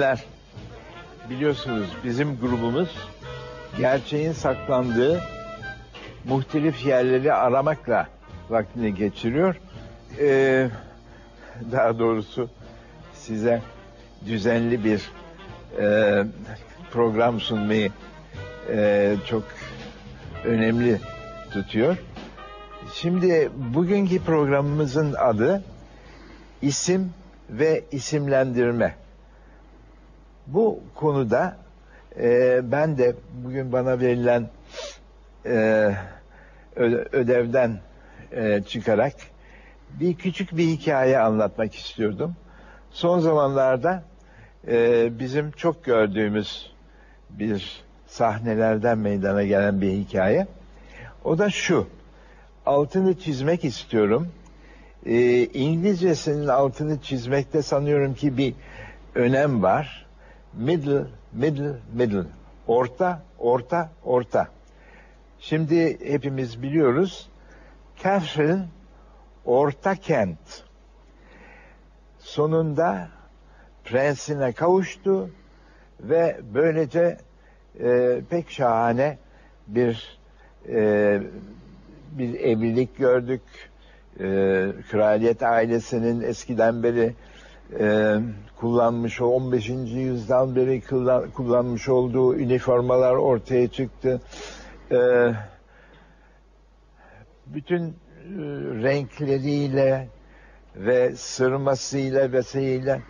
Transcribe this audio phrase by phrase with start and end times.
[0.00, 0.24] günler.
[1.30, 2.96] Biliyorsunuz bizim grubumuz
[3.78, 5.20] gerçeğin saklandığı
[6.24, 8.06] muhtelif yerleri aramakla
[8.50, 9.60] vaktini geçiriyor.
[10.20, 10.68] Ee,
[11.72, 12.50] daha doğrusu
[13.14, 13.62] size
[14.26, 15.10] düzenli bir
[15.80, 16.24] e,
[16.90, 17.90] program sunmayı
[18.72, 19.42] e, çok
[20.44, 21.00] önemli
[21.52, 21.96] tutuyor.
[22.94, 25.64] Şimdi bugünkü programımızın adı
[26.62, 27.12] isim
[27.50, 28.99] ve isimlendirme.
[30.46, 31.56] Bu konuda
[32.20, 34.48] e, ben de bugün bana verilen
[35.46, 35.90] e,
[37.12, 37.80] ödevden
[38.32, 39.14] e, çıkarak
[40.00, 42.36] bir küçük bir hikaye anlatmak istiyordum.
[42.90, 44.02] Son zamanlarda
[44.68, 46.72] e, bizim çok gördüğümüz
[47.30, 50.46] bir sahnelerden meydana gelen bir hikaye.
[51.24, 51.86] O da şu.
[52.66, 54.28] Altını çizmek istiyorum.
[55.06, 58.54] E, İngilizcesinin altını çizmekte sanıyorum ki bir
[59.14, 60.06] önem var.
[60.52, 62.24] Middle, middle, middle.
[62.66, 64.48] Orta, orta, orta.
[65.38, 67.28] Şimdi hepimiz biliyoruz.
[68.02, 68.64] Catherine
[69.44, 70.64] orta kent.
[72.18, 73.08] Sonunda
[73.84, 75.30] prensine kavuştu
[76.00, 77.18] ve böylece
[77.80, 79.18] e, pek şahane
[79.66, 80.18] bir
[80.68, 81.20] e,
[82.12, 83.42] bir evlilik gördük.
[84.20, 84.24] E,
[84.90, 87.14] kraliyet ailesinin eskiden beri
[87.78, 88.16] e,
[88.56, 89.68] kullanmış o 15.
[89.68, 90.82] yüzyıldan beri
[91.34, 94.20] kullanmış olduğu üniformalar ortaya çıktı.
[94.92, 94.98] E,
[97.46, 97.92] bütün e,
[98.82, 100.08] renkleriyle
[100.76, 103.02] ve sırmasıyla vesaire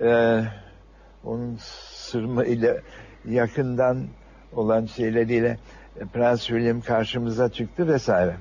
[0.00, 0.42] e,
[1.24, 2.82] onun sırma ile
[3.24, 4.06] yakından
[4.52, 5.58] olan şeyleriyle
[6.12, 8.36] Prens William karşımıza çıktı vesaire.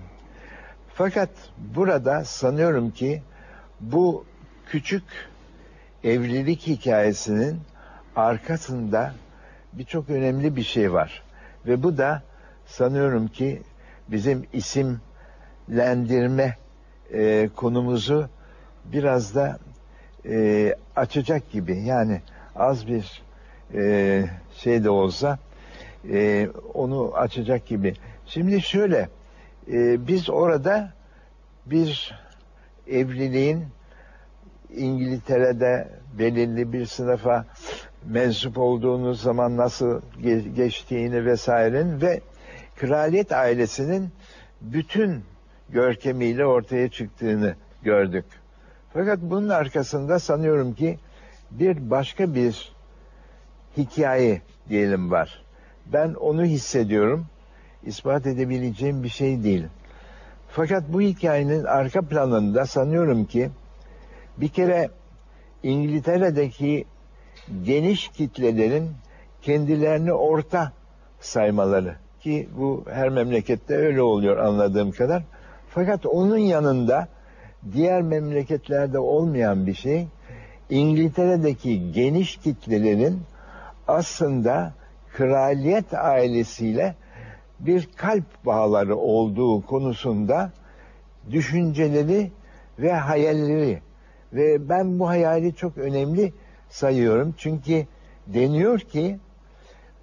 [0.93, 3.21] Fakat burada sanıyorum ki
[3.79, 4.25] bu
[4.65, 5.03] küçük
[6.03, 7.59] evlilik hikayesinin
[8.15, 9.13] arkasında
[9.73, 11.23] birçok önemli bir şey var.
[11.65, 12.23] Ve bu da
[12.65, 13.61] sanıyorum ki
[14.07, 16.55] bizim isimlendirme
[17.13, 18.29] e, konumuzu
[18.85, 19.59] biraz da
[20.25, 21.77] e, açacak gibi.
[21.77, 22.21] Yani
[22.55, 23.21] az bir
[23.73, 24.23] e,
[24.57, 25.39] şey de olsa
[26.11, 27.93] e, onu açacak gibi.
[28.25, 29.09] Şimdi şöyle
[29.71, 30.93] e, biz orada
[31.65, 32.15] bir
[32.87, 33.65] evliliğin
[34.75, 35.87] İngiltere'de
[36.19, 37.45] belirli bir sınıfa
[38.05, 40.01] mensup olduğunuz zaman nasıl
[40.55, 42.21] geçtiğini vesairenin ve
[42.75, 44.09] kraliyet ailesinin
[44.61, 45.23] bütün
[45.69, 48.25] görkemiyle ortaya çıktığını gördük.
[48.93, 50.99] Fakat bunun arkasında sanıyorum ki
[51.51, 52.71] bir başka bir
[53.77, 55.43] hikaye diyelim var.
[55.85, 57.25] Ben onu hissediyorum.
[57.83, 59.67] İspat edebileceğim bir şey değil.
[60.49, 63.49] Fakat bu hikayenin arka planında sanıyorum ki
[64.37, 64.89] bir kere
[65.63, 66.85] İngiltere'deki
[67.63, 68.89] geniş kitlelerin
[69.41, 70.71] kendilerini orta
[71.19, 75.23] saymaları ki bu her memlekette öyle oluyor anladığım kadar.
[75.69, 77.07] Fakat onun yanında
[77.73, 80.07] diğer memleketlerde olmayan bir şey
[80.69, 83.21] İngiltere'deki geniş kitlelerin
[83.87, 84.73] aslında
[85.13, 86.95] kraliyet ailesiyle
[87.59, 90.51] bir kalp bağları olduğu konusunda
[91.31, 92.31] düşünceleri
[92.79, 93.81] ve hayalleri
[94.37, 96.33] ve ben bu hayali çok önemli
[96.69, 97.33] sayıyorum.
[97.37, 97.85] Çünkü
[98.27, 99.19] deniyor ki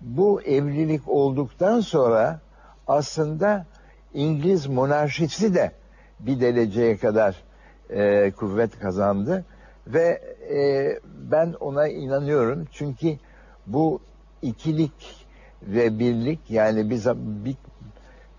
[0.00, 2.40] bu evlilik olduktan sonra
[2.86, 3.66] aslında
[4.14, 5.72] İngiliz monarşisi de
[6.20, 7.42] bir dereceye kadar
[7.90, 9.44] e, kuvvet kazandı
[9.86, 10.20] ve
[10.50, 10.98] e,
[11.30, 13.18] ben ona inanıyorum çünkü
[13.66, 14.00] bu
[14.42, 15.26] ikilik
[15.62, 17.04] ve birlik yani bir,
[17.44, 17.56] bir,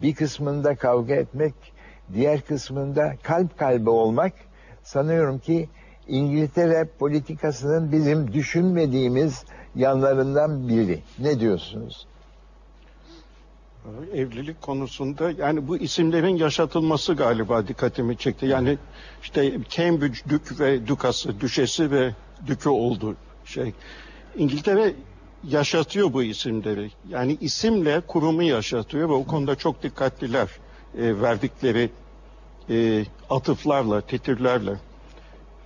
[0.02, 1.54] bir kısmında kavga etmek
[2.14, 4.34] diğer kısmında kalp kalbe olmak
[4.84, 5.70] sanıyorum ki
[6.08, 9.44] İngiltere politikasının bizim düşünmediğimiz
[9.76, 11.02] yanlarından biri.
[11.20, 12.08] Ne diyorsunuz?
[14.14, 18.46] Evlilik konusunda yani bu isimlerin yaşatılması galiba dikkatimi çekti.
[18.46, 18.78] Yani
[19.24, 22.14] işte Cambridge Dük ve Dukası, Düşesi ve
[22.48, 23.16] Dükü oldu
[23.46, 23.74] şey.
[24.38, 24.94] İngiltere
[25.44, 26.92] yaşatıyor bu isimleri.
[27.10, 30.50] Yani isimle kurumu yaşatıyor ve o konuda çok dikkatliler
[30.98, 31.90] e, verdikleri
[32.70, 34.76] e, atıflarla, titirlerle.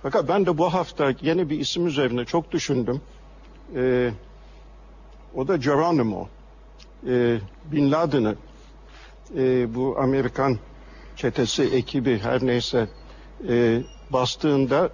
[0.02, 3.00] Fakat ben de bu hafta yeni bir isim üzerine çok düşündüm.
[3.76, 4.10] E,
[5.34, 6.28] o da Geronimo.
[7.06, 7.38] E,
[7.72, 8.34] Bin Laden'ı
[9.36, 10.58] e, bu Amerikan
[11.16, 12.88] çetesi ekibi her neyse
[13.48, 14.90] e, bastığında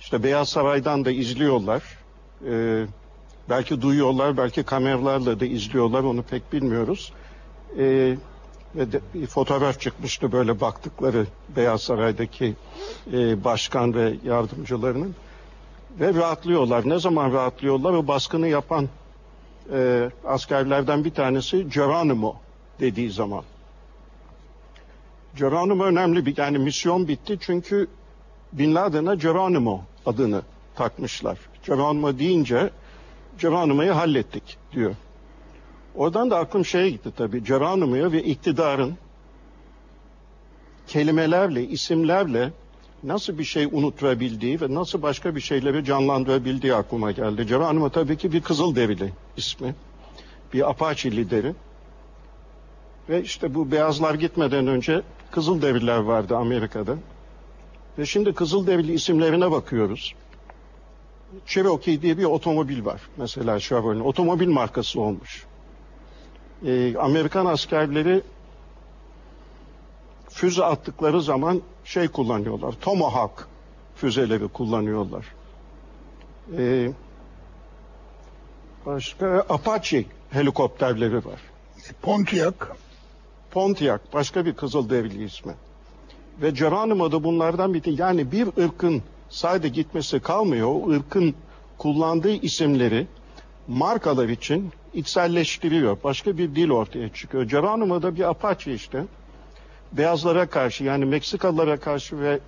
[0.00, 1.82] işte Beyaz Saray'dan da izliyorlar.
[2.48, 2.84] E,
[3.48, 7.12] belki duyuyorlar, belki kameralarla da izliyorlar onu pek bilmiyoruz.
[7.78, 8.16] E,
[8.76, 11.26] ve de bir fotoğraf çıkmıştı böyle baktıkları
[11.56, 12.54] Beyaz Saray'daki
[13.12, 15.14] e, başkan ve yardımcılarının.
[16.00, 16.88] Ve rahatlıyorlar.
[16.88, 17.92] Ne zaman rahatlıyorlar?
[17.92, 18.88] O baskını yapan
[19.72, 22.36] e, askerlerden bir tanesi Geronimo
[22.80, 23.44] dediği zaman.
[25.36, 27.88] Geronimo önemli bir yani misyon bitti çünkü
[28.52, 30.42] Bin Laden'a Geronimo adını
[30.76, 31.38] takmışlar.
[31.66, 32.70] Geronimo deyince
[33.38, 34.94] Geronimo'yu hallettik diyor.
[35.94, 37.44] Oradan da aklım şeye gitti tabii.
[37.44, 38.94] Geronimo'ya ve iktidarın
[40.86, 42.52] kelimelerle, isimlerle
[43.02, 47.46] nasıl bir şey unuturabildiği ve nasıl başka bir şeyleri canlandırabildiği aklıma geldi.
[47.46, 49.74] Geronimo tabii ki bir Kızılderili ismi.
[50.52, 51.54] Bir Apache lideri.
[53.08, 56.96] Ve işte bu beyazlar gitmeden önce Kızılderililer vardı Amerika'da.
[57.98, 60.14] Ve şimdi Kızılderili isimlerine bakıyoruz.
[61.46, 63.00] Cherokee diye bir otomobil var.
[63.16, 65.46] Mesela Chevrolet'in otomobil markası olmuş.
[66.66, 68.22] Ee, Amerikan askerleri
[70.28, 72.72] füze attıkları zaman şey kullanıyorlar.
[72.72, 73.48] Tomahawk
[73.96, 75.26] füzeleri kullanıyorlar.
[76.58, 76.92] Ee,
[78.86, 81.40] başka Apache helikopterleri var.
[82.02, 82.54] Pontiac.
[83.50, 85.54] Pontiac başka bir Kızılderili ismi.
[86.42, 88.00] Ve Geronimo da bunlardan biri.
[88.00, 90.68] Yani bir ırkın sadece gitmesi kalmıyor.
[90.68, 91.34] O ırkın
[91.78, 93.06] kullandığı isimleri
[93.68, 95.96] markalar için içselleştiriyor.
[96.04, 97.44] Başka bir dil ortaya çıkıyor.
[97.44, 99.04] Geronimo da bir Apache işte.
[99.92, 102.40] Beyazlara karşı yani Meksikalılara karşı ve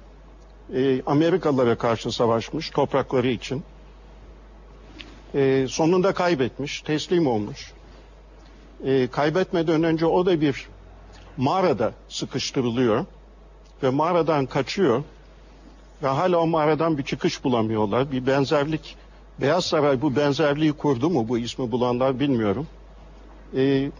[0.74, 3.62] e, Amerikalılara karşı savaşmış toprakları için.
[5.34, 7.72] E, sonunda kaybetmiş, teslim olmuş.
[8.84, 10.66] E, kaybetmeden önce o da bir
[11.36, 13.04] mağarada sıkıştırılıyor
[13.82, 15.02] ve mağaradan kaçıyor
[16.02, 18.12] ve hala o mağaradan bir çıkış bulamıyorlar.
[18.12, 18.96] Bir benzerlik,
[19.40, 22.66] Beyaz Saray bu benzerliği kurdu mu bu ismi bulanlar bilmiyorum.
[23.56, 23.90] Ee,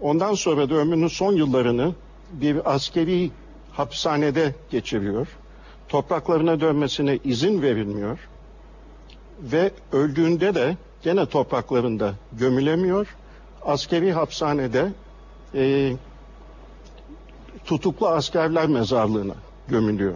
[0.00, 1.94] ondan sonra da ömrünün son yıllarını
[2.32, 3.30] bir askeri
[3.72, 5.28] hapishanede geçiriyor.
[5.88, 8.18] Topraklarına dönmesine izin verilmiyor.
[9.40, 13.16] Ve öldüğünde de gene topraklarında gömülemiyor.
[13.62, 14.92] Askeri hapishanede
[15.54, 15.92] e,
[17.64, 19.34] tutuklu askerler mezarlığına
[19.68, 20.14] gömülüyor.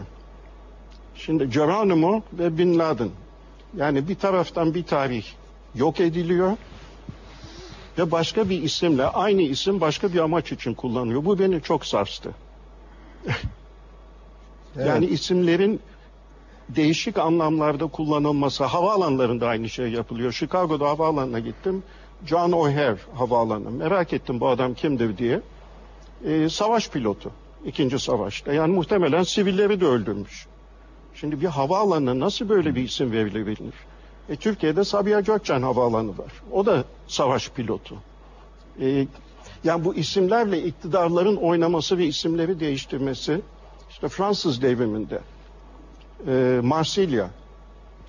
[1.14, 3.10] Şimdi Geronimo ve Bin Laden
[3.76, 5.24] yani bir taraftan bir tarih
[5.74, 6.56] yok ediliyor
[7.98, 11.24] ve başka bir isimle aynı isim başka bir amaç için kullanıyor.
[11.24, 12.30] Bu beni çok sarstı.
[14.78, 14.88] Evet.
[14.88, 15.80] Yani isimlerin
[16.68, 20.32] değişik anlamlarda kullanılması, havaalanlarında aynı şey yapılıyor.
[20.32, 21.82] Chicago'da havaalanına gittim.
[22.26, 23.70] John O'Hare havaalanı.
[23.70, 25.40] Merak ettim bu adam kimdir diye.
[26.24, 27.30] Ee, savaş pilotu.
[27.64, 28.52] ikinci savaşta.
[28.52, 30.46] Yani muhtemelen sivilleri de öldürmüş.
[31.20, 33.74] Şimdi bir havaalanına nasıl böyle bir isim verilebilir?
[34.28, 36.32] E, Türkiye'de Sabiha Gökçen Havaalanı var.
[36.52, 37.96] O da savaş pilotu.
[38.80, 39.06] E,
[39.64, 43.40] yani bu isimlerle iktidarların oynaması ve isimleri değiştirmesi
[43.90, 45.20] işte Fransız devriminde
[46.26, 47.30] e, Marsilya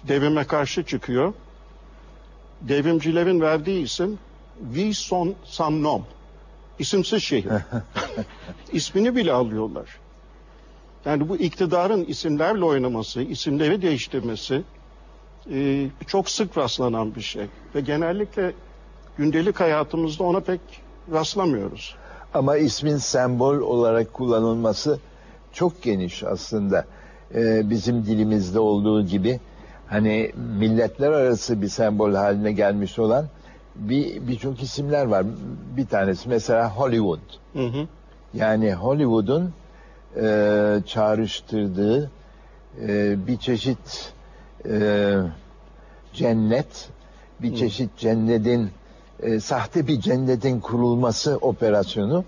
[0.08, 1.34] devrime karşı çıkıyor.
[2.62, 4.20] Devrimcilerin verdiği isim
[4.62, 6.06] Vi son san nom.
[6.80, 7.52] İsimsiz şehir.
[8.72, 10.00] İsmini bile alıyorlar.
[11.08, 14.62] Yani bu iktidarın isimlerle oynaması, isimleri değiştirmesi
[15.52, 17.46] e, çok sık rastlanan bir şey.
[17.76, 18.54] Ve genellikle
[19.18, 20.62] gündelik hayatımızda ona pek
[21.12, 21.96] rastlamıyoruz.
[22.34, 25.00] Ama ismin sembol olarak kullanılması
[25.54, 26.86] çok geniş aslında.
[27.36, 29.40] Ee, bizim dilimizde olduğu gibi
[29.88, 33.26] hani milletler arası bir sembol haline gelmiş olan
[33.76, 35.26] bir birçok isimler var.
[35.78, 37.20] Bir tanesi mesela Hollywood.
[37.54, 37.88] Hı hı.
[38.34, 39.54] Yani Hollywood'un
[40.16, 42.12] e, çağrıştırdığı
[42.82, 44.14] e, bir çeşit
[44.70, 45.14] e,
[46.14, 46.90] cennet,
[47.42, 48.70] bir çeşit cennetin
[49.20, 52.26] e, sahte bir cennetin kurulması operasyonu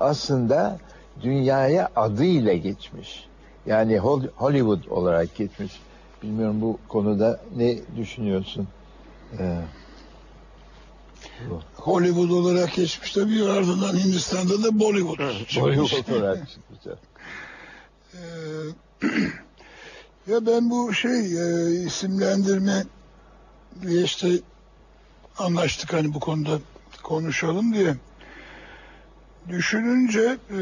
[0.00, 0.78] aslında
[1.22, 3.26] dünyaya adıyla geçmiş.
[3.66, 5.80] Yani Hol- Hollywood olarak geçmiş.
[6.22, 8.68] Bilmiyorum bu konuda ne düşünüyorsun?
[9.38, 9.58] Ee,
[11.74, 15.30] Hollywood olarak geçmiş tabii ardından Hindistan'da da Bollywood.
[15.38, 15.58] çıkmış.
[15.58, 16.78] Hollywood olarak çıkmış.
[18.14, 18.18] Ee,
[20.32, 22.84] ya ben bu şey e, isimlendirme
[23.88, 24.28] işte
[25.38, 26.58] anlaştık hani bu konuda
[27.02, 27.94] konuşalım diye.
[29.48, 30.56] Düşününce e,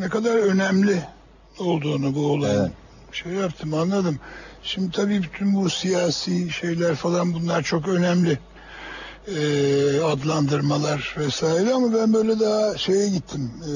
[0.00, 1.02] ne kadar önemli
[1.58, 2.72] olduğunu bu olayın Evet.
[3.12, 4.18] şey yaptım anladım.
[4.62, 8.38] Şimdi tabii bütün bu siyasi şeyler falan bunlar çok önemli.
[9.26, 13.50] E, adlandırmalar vesaire ama ben böyle daha şeye gittim.
[13.62, 13.72] E,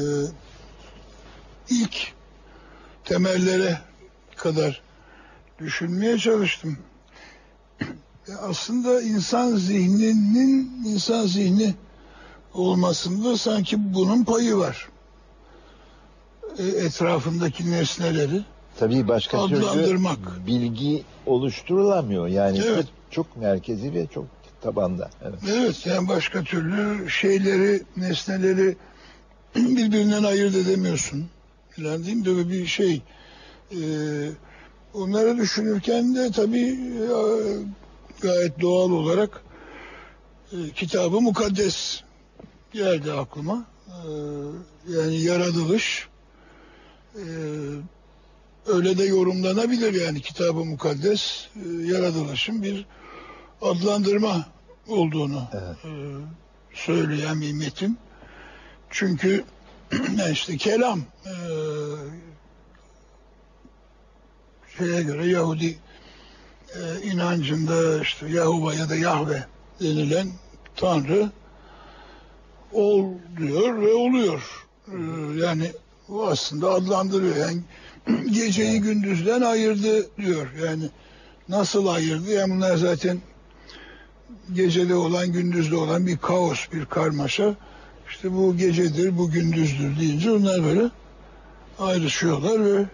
[1.74, 2.15] ilk
[3.06, 3.78] temellere
[4.36, 4.82] kadar
[5.58, 6.78] düşünmeye çalıştım.
[8.28, 11.74] Ya aslında insan zihninin insan zihni
[12.54, 14.88] olmasında sanki bunun payı var.
[16.58, 18.42] E, etrafındaki nesneleri
[18.78, 19.96] Tabii başka türlü
[20.46, 22.26] bilgi oluşturulamıyor.
[22.26, 22.86] Yani Evet.
[23.10, 24.24] çok, çok merkezi ve çok
[24.60, 25.10] tabanda.
[25.22, 25.38] Evet.
[25.52, 28.76] Evet yani başka türlü şeyleri, nesneleri
[29.56, 31.26] birbirinden ayırt edemiyorsun.
[31.76, 32.24] Falan mi?
[32.24, 33.02] Böyle bir şey.
[33.72, 33.76] Ee,
[34.94, 37.08] onları düşünürken de tabii e,
[38.20, 39.42] gayet doğal olarak
[40.52, 42.00] e, kitabı mukaddes
[42.72, 43.64] geldi aklıma.
[43.88, 43.92] Ee,
[44.88, 46.08] yani yaratılış
[47.14, 47.24] e,
[48.66, 52.86] öyle de yorumlanabilir yani kitabı mukaddes e, yaratılışın bir
[53.62, 54.46] adlandırma
[54.88, 55.84] olduğunu Evet.
[55.84, 55.92] e,
[56.74, 57.98] söyleyen bir metin.
[58.90, 59.44] Çünkü
[60.32, 61.32] işte kelam e,
[64.78, 65.78] şeye göre Yahudi
[66.74, 69.44] e, inancında işte Yahuva ya da Yahve
[69.80, 70.28] denilen
[70.76, 71.30] Tanrı
[72.72, 74.66] ol diyor ve oluyor.
[74.88, 74.96] E,
[75.36, 75.72] yani
[76.08, 77.36] bu aslında adlandırıyor.
[77.36, 77.60] Yani
[78.30, 80.52] geceyi gündüzden ayırdı diyor.
[80.66, 80.90] Yani
[81.48, 82.30] nasıl ayırdı?
[82.30, 83.20] Yani bunlar zaten
[84.52, 87.54] gecede olan gündüzde olan bir kaos, bir karmaşa.
[88.10, 90.90] İşte bu gecedir, bu gündüzdür deyince onlar böyle
[91.78, 92.84] ayrışıyorlar ve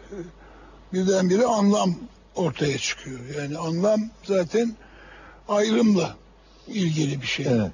[0.93, 1.95] birdenbire anlam
[2.35, 3.21] ortaya çıkıyor.
[3.39, 4.77] Yani anlam zaten
[5.49, 6.17] ayrımla
[6.69, 7.47] ilgili bir şey.
[7.47, 7.71] Evet.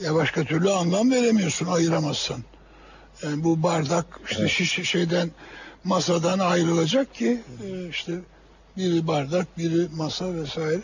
[0.00, 2.40] Ya başka türlü anlam veremiyorsun ayıramazsan.
[3.22, 4.50] Yani bu bardak işte Evet.
[4.50, 5.30] şiş şeyden
[5.84, 8.12] masadan ayrılacak ki e, işte
[8.76, 10.80] biri bardak, biri masa vesaire.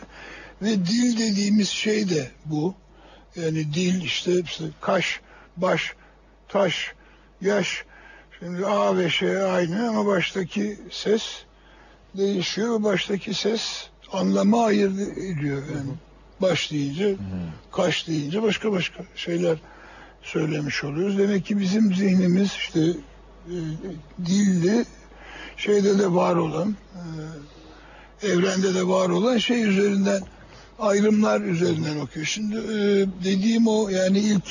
[0.63, 2.75] Ve dil dediğimiz şey de bu.
[3.37, 5.21] Yani dil işte, işte kaş,
[5.57, 5.95] baş,
[6.49, 6.93] taş,
[7.41, 7.85] yaş.
[8.39, 11.43] Şimdi A ve Ş aynı ama baştaki ses
[12.17, 12.83] değişiyor.
[12.83, 15.63] Baştaki ses anlamı ayırt ediyor.
[15.75, 15.91] Yani
[16.41, 17.17] baş deyince,
[17.73, 19.59] kaş deyince başka başka şeyler
[20.23, 21.19] söylemiş oluyoruz.
[21.19, 23.57] Demek ki bizim zihnimiz işte e,
[24.27, 24.85] dilli
[25.57, 26.77] şeyde de var olan
[28.23, 30.23] e, evrende de var olan şey üzerinden
[30.79, 32.27] ayrımlar üzerinden okuyor.
[32.27, 34.45] Şimdi e, dediğim o yani ilk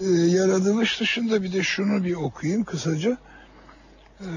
[0.00, 3.18] e, yaratılış dışında bir de şunu bir okuyayım kısaca.
[4.20, 4.26] E,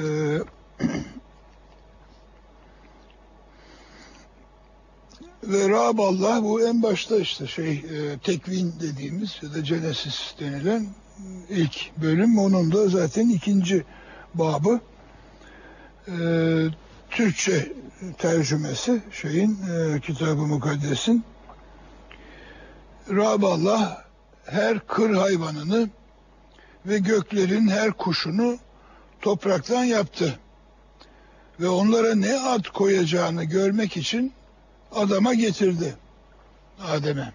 [5.44, 10.88] ve Rab Allah bu en başta işte şey e, tekvin dediğimiz ya da Genesis denilen
[11.50, 12.38] ilk bölüm.
[12.38, 13.84] Onun da zaten ikinci
[14.34, 14.80] babı.
[16.08, 16.16] E,
[17.10, 17.74] Türkçe
[18.18, 21.24] tercümesi şeyin e, kitabı mukaddesin.
[23.10, 24.07] Rab Allah
[24.50, 25.90] her kır hayvanını
[26.86, 28.58] ve göklerin her kuşunu
[29.22, 30.40] topraktan yaptı.
[31.60, 34.34] Ve onlara ne ad koyacağını görmek için
[34.92, 35.96] adama getirdi.
[36.92, 37.34] Adem'e.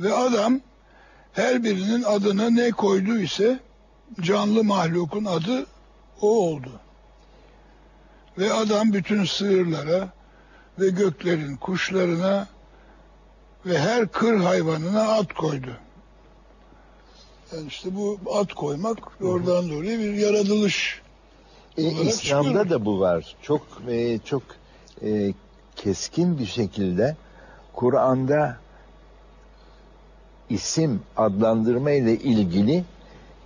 [0.00, 0.60] Ve adam
[1.32, 3.18] her birinin adını ne koydu
[4.20, 5.66] canlı mahlukun adı
[6.20, 6.80] o oldu.
[8.38, 10.08] Ve adam bütün sığırlara
[10.78, 12.46] ve göklerin kuşlarına
[13.66, 15.70] ve her kır hayvanına at koydu.
[17.54, 21.02] Yani işte bu at koymak oradan dolayı bir yaratılış
[21.76, 22.70] E, İslam'da çıkıyor.
[22.70, 23.36] da bu var.
[23.42, 24.42] Çok e, çok
[25.02, 25.32] e,
[25.76, 27.16] keskin bir şekilde
[27.72, 28.56] Kur'an'da
[30.50, 32.84] isim adlandırma ile ilgili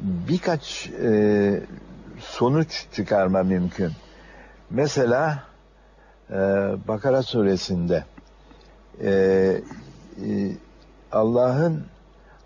[0.01, 1.63] birkaç e,
[2.21, 3.93] sonuç çıkarma mümkün.
[4.71, 5.43] Mesela
[6.31, 6.35] e,
[6.89, 8.05] Bakara suresinde
[9.05, 9.61] e,
[11.13, 11.85] Allah'ın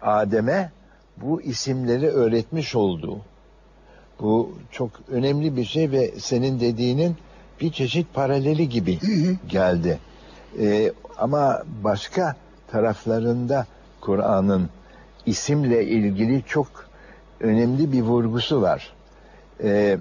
[0.02, 0.70] Adem'e
[1.16, 3.20] bu isimleri öğretmiş olduğu
[4.20, 7.16] bu çok önemli bir şey ve senin dediğinin
[7.60, 8.98] bir çeşit paraleli gibi
[9.48, 9.98] geldi.
[10.60, 12.36] Ee, ama başka
[12.70, 13.66] taraflarında
[14.00, 14.68] Kur'an'ın
[15.26, 16.68] isimle ilgili çok
[17.40, 18.92] önemli bir vurgusu var.
[19.62, 19.98] Ee,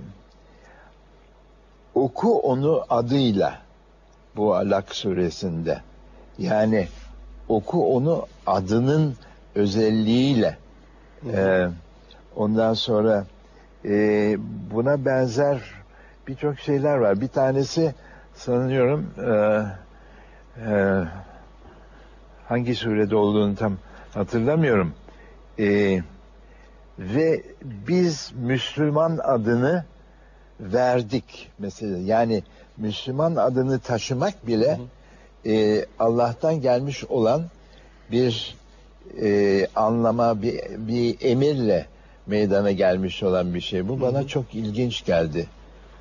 [1.96, 3.60] oku onu adıyla
[4.36, 5.82] bu Alak suresinde.
[6.38, 6.88] Yani
[7.56, 9.16] oku onu adının
[9.56, 10.58] özelliğiyle.
[11.34, 11.68] Ee,
[12.36, 13.26] ondan sonra
[13.86, 14.36] e,
[14.72, 15.62] buna benzer
[16.28, 17.22] birçok şeyler var.
[17.22, 17.94] Bir tanesi
[18.34, 19.32] sanıyorum e,
[20.72, 21.04] e,
[22.48, 23.78] hangi surede olduğunu tam
[24.14, 24.94] hatırlamıyorum.
[25.60, 26.00] E,
[27.00, 29.86] ve biz Müslüman adını
[30.60, 31.98] verdik mesela.
[31.98, 32.44] Yani
[32.78, 34.80] Müslüman adını taşımak bile
[35.46, 37.46] e, Allah'tan gelmiş olan
[38.12, 38.56] bir
[39.22, 41.88] e, anlama, bir, bir emirle
[42.28, 43.88] meydana gelmiş olan bir şey.
[43.88, 45.48] Bu bana çok ilginç geldi.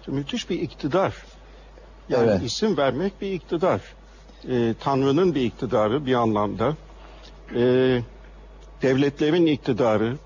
[0.06, 1.14] Müthiş bir iktidar.
[2.09, 2.42] Yani Evet.
[2.42, 3.80] isim vermek bir iktidar.
[4.49, 6.76] Ee, Tanrı'nın bir iktidarı bir anlamda.
[7.54, 8.00] Ee,
[8.82, 10.16] devletlerin iktidarı,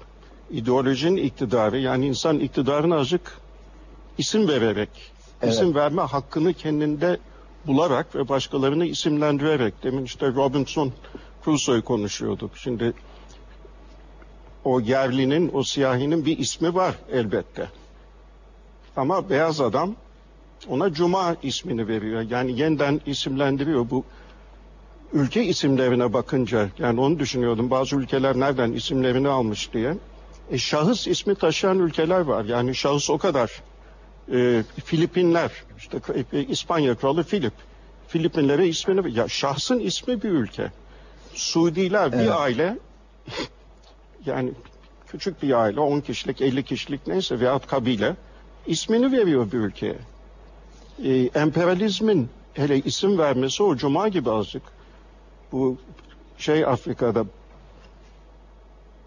[0.51, 3.39] ideolojinin iktidarı yani insan iktidarına azıcık
[4.19, 4.89] isim vererek
[5.43, 5.55] Evet.
[5.55, 7.19] İsim verme hakkını kendinde
[7.67, 9.75] bularak ve başkalarını isimlendirerek.
[9.83, 10.93] Demin işte Robinson
[11.45, 12.57] Crusoe'yu konuşuyorduk.
[12.57, 12.93] Şimdi
[14.65, 17.69] o yerlinin, o siyahinin bir ismi var elbette.
[18.97, 19.95] Ama beyaz adam
[20.69, 22.21] ona Cuma ismini veriyor.
[22.31, 23.91] Yani yeniden isimlendiriyor.
[23.91, 24.05] Bu
[25.13, 27.71] ülke isimlerine bakınca yani onu düşünüyordum.
[27.71, 29.97] Bazı ülkeler nereden isimlerini almış diye.
[30.51, 32.45] E, şahıs ismi taşıyan ülkeler var.
[32.45, 33.63] Yani şahıs o kadar.
[34.33, 36.01] E, Filipinler, işte
[36.33, 37.53] e, İspanya kralı Filip.
[38.09, 40.73] Filipinlere ismini ya şahsın ismi bir ülke.
[41.35, 42.31] Suudiler bir Evet.
[42.31, 42.79] aile
[44.27, 44.53] yani
[45.07, 48.17] küçük bir aile 10 kişilik 50 kişilik neyse veyahut kabile
[48.67, 49.99] ismini veriyor bir ülkeye.
[51.05, 54.63] Ee, emperyalizmin hele isim vermesi o cuma gibi azıcık.
[55.53, 55.77] Bu
[56.39, 57.25] şey Afrika'da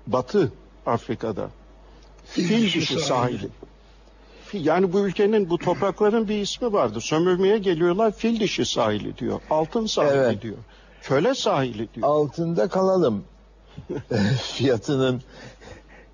[0.07, 0.51] Batı
[0.85, 1.49] Afrika'da
[2.25, 3.49] fil dişi sahili.
[4.53, 7.01] Yani bu ülkenin, bu toprakların bir ismi vardı.
[7.01, 9.41] Sömürmeye geliyorlar, fil dişi sahili diyor.
[9.49, 10.41] Altın sahili Evet.
[10.41, 10.57] diyor.
[11.01, 12.07] Köle sahili diyor.
[12.07, 13.23] Altında kalalım.
[14.41, 15.21] Fiyatının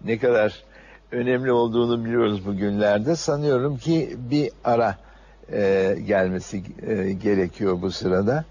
[0.06, 0.64] ne kadar
[1.12, 3.16] önemli olduğunu biliyoruz bugünlerde.
[3.16, 4.98] Sanıyorum ki bir ara
[5.52, 8.46] e, gelmesi e, gerekiyor bu sırada.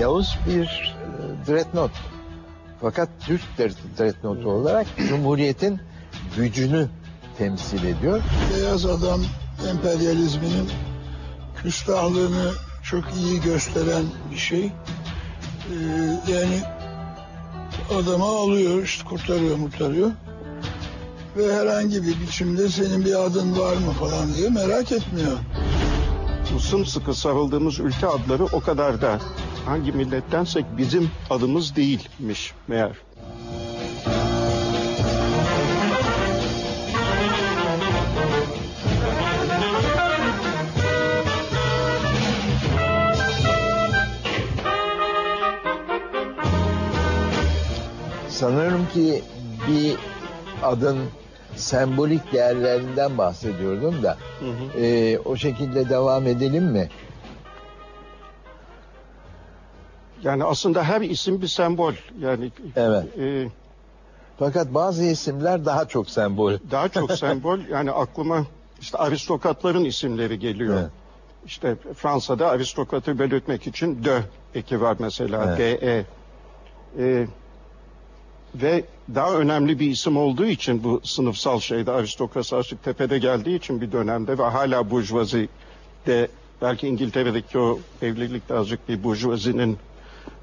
[0.00, 0.96] Yavuz bir
[1.44, 1.92] e, dreadnought.
[2.80, 3.42] Fakat Türk
[3.98, 5.80] dreadnought olarak Cumhuriyet'in
[6.36, 6.88] gücünü
[7.38, 8.22] temsil ediyor.
[8.56, 9.20] Beyaz adam
[9.70, 10.68] emperyalizminin
[11.62, 14.64] küstahlığını çok iyi gösteren bir şey.
[14.64, 16.60] Ee, yani
[18.02, 20.10] adamı alıyor, işte kurtarıyor, kurtarıyor.
[21.36, 25.38] Ve herhangi bir biçimde senin bir adın var mı falan diye merak etmiyor.
[26.54, 29.18] bu sımsıkı sarıldığımız ülke adları o kadar da
[29.68, 32.92] hangi millettensek bizim adımız değilmiş meğer.
[48.28, 49.22] Sanıyorum ki
[49.68, 49.96] bir
[50.62, 50.98] adın
[51.56, 54.80] sembolik değerlerinden bahsediyordum da Hı hı.
[54.84, 56.88] e, o şekilde devam edelim mi?
[60.22, 61.92] Yani aslında her isim bir sembol.
[62.20, 63.18] Yani Evet.
[63.18, 63.48] e,
[64.38, 66.52] Fakat bazı isimler daha çok sembol.
[66.70, 67.58] daha çok sembol.
[67.70, 68.44] Yani aklıma
[68.80, 70.78] işte aristokratların isimleri geliyor.
[70.80, 70.90] Evet.
[71.46, 74.22] İşte Fransa'da aristokratı belirtmek için de
[74.54, 75.82] eki var mesela Evet.
[75.82, 76.04] DE.
[76.98, 77.26] Ee,
[78.54, 83.80] ve daha önemli bir isim olduğu için bu sınıfsal şeyde aristokrasi azıcık tepede geldiği için
[83.80, 85.48] bir dönemde ve hala burjuvazi
[86.06, 86.28] de
[86.62, 89.78] belki İngiltere'deki o evlilikte azıcık bir burjuvazinin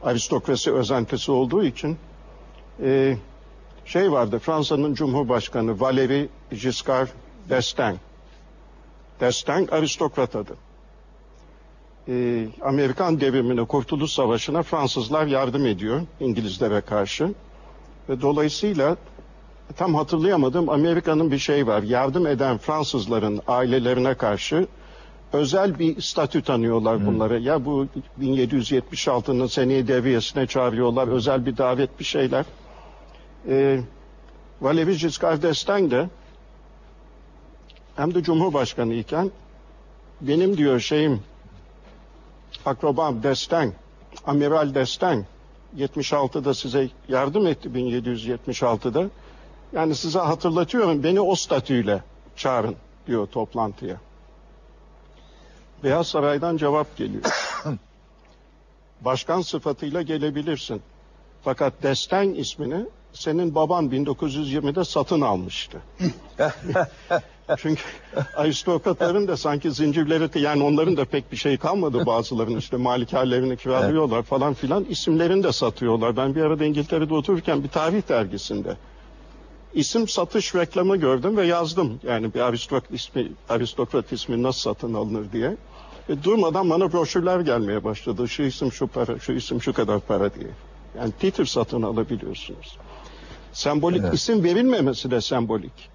[0.04, 1.98] aristokrasi özentisi olduğu için
[2.84, 3.18] e,
[3.86, 7.08] şey vardı Fransa'nın Cumhurbaşkanı Valéry Giscard
[7.50, 8.00] d'Estaing.
[9.20, 10.56] D'Estaing aristokrat adı.
[12.08, 17.34] Ee, Amerikan devrimine, Kurtuluş Savaşı'na Fransızlar yardım ediyor İngilizlere karşı.
[18.10, 18.98] Ve dolayısıyla
[19.76, 21.84] tam hatırlayamadım Amerika'nın bir şey var.
[21.84, 24.68] Yardım eden Fransızların ailelerine karşı
[25.34, 27.38] özel bir statü tanıyorlar bunlara.
[27.38, 27.88] Ya bu
[28.22, 31.08] 1776'nın seneye devriyesine çağırıyorlar.
[31.08, 32.46] Özel bir davet bir şeyler.
[33.48, 33.80] Ee,
[34.62, 36.10] Valéry Giscard d'Estaing de
[37.96, 39.32] hem de Cumhurbaşkanı iken
[40.22, 41.22] benim diyor şeyim
[42.66, 43.74] akrabam D'Estaing,
[44.28, 45.26] Amiral D'Estaing
[45.78, 49.10] 76'da size yardım etti 1776'da.
[49.74, 52.04] Yani size hatırlatıyorum beni o statüyle
[52.36, 52.76] çağırın
[53.08, 53.98] diyor toplantıya.
[55.84, 57.24] Beyaz Saray'dan cevap geliyor.
[59.02, 60.82] Başkan sıfatıyla gelebilirsin.
[61.44, 65.82] Fakat D'Estaing ismini senin baban 1920'de satın almıştı.
[67.58, 67.82] Çünkü
[68.36, 74.24] aristokratların da sanki zincirleri yani onların da pek bir şey kalmadı bazılarının işte malikarelerini kiralıyorlar
[74.24, 76.18] falan filan isimlerini de satıyorlar.
[76.18, 78.78] Ben bir arada İngiltere'de otururken bir tarih dergisinde
[79.76, 82.00] isim satış reklamı gördüm ve yazdım.
[82.04, 85.58] Yani bir aristokrat ismi, aristokrat ismi nasıl satın alınır diye.
[86.10, 88.28] Ve durmadan bana broşürler gelmeye başladı.
[88.28, 90.50] Şu isim şu para, şu isim şu kadar para diye.
[90.98, 92.78] Yani titre satın alabiliyorsunuz.
[93.54, 94.14] Sembolik Evet.
[94.14, 95.90] isim verilmemesi de sembolik.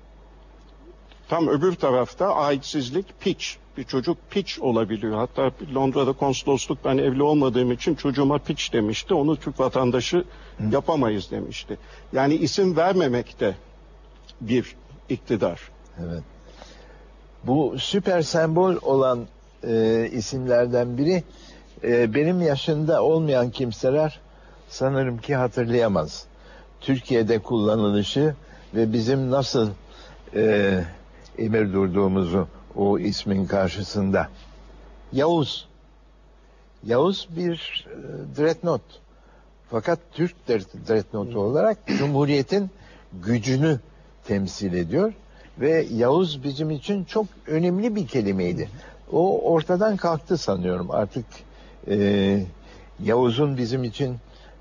[1.29, 3.57] Tam öbür tarafta aitsizlik piç.
[3.77, 5.16] Bir çocuk piç olabiliyor.
[5.16, 9.14] Hatta Londra'da konsolosluk ben evli olmadığım için çocuğuma piç demişti.
[9.14, 10.25] Onu Türk vatandaşı
[10.73, 11.79] yapamayız demişti.
[12.12, 13.55] Yani isim vermemek de
[14.40, 14.76] bir
[15.09, 15.61] iktidar.
[16.05, 16.22] Evet.
[17.44, 19.26] Bu süper sembol olan
[19.64, 21.24] e, isimlerden biri
[21.85, 24.20] e, benim yaşında olmayan kimseler
[24.68, 26.24] sanırım ki hatırlayamaz.
[26.81, 28.35] Türkiye'de kullanılışı
[28.74, 29.70] ve bizim nasıl
[30.35, 30.85] e,
[31.38, 34.29] emir durduğumuzu o ismin karşısında.
[35.12, 35.68] Yavuz.
[36.85, 37.96] Yavuz bir e,
[38.37, 38.83] dreadnought.
[39.70, 42.70] Fakat Türk dreadnought olarak Cumhuriyet'in
[43.12, 43.81] gücünü
[44.31, 45.12] temsil ediyor
[45.61, 48.69] ve Yavuz bizim için çok önemli bir kelimeydi.
[49.12, 51.25] O ortadan kalktı sanıyorum artık
[51.88, 52.45] e,
[53.05, 54.16] Yavuz'un bizim için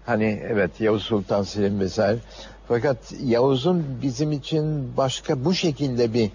[0.06, 2.20] hani evet Yavuz Sultan Selim vesaire
[2.68, 6.32] fakat Yavuz'un bizim için başka bu şekilde bir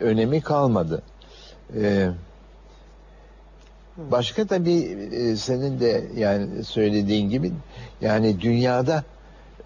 [0.00, 1.02] önemi kalmadı.
[1.76, 2.08] Ee,
[3.96, 4.80] başka tabii
[5.12, 7.52] e, senin de yani söylediğin gibi
[8.00, 9.04] yani dünyada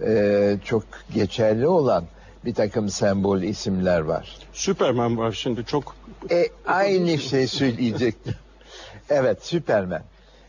[0.06, 2.04] e, çok geçerli olan
[2.46, 4.36] bir takım sembol isimler var.
[4.52, 5.96] Superman var şimdi çok.
[6.30, 8.34] E, aynı şey söyleyecektim.
[9.10, 10.02] evet Superman.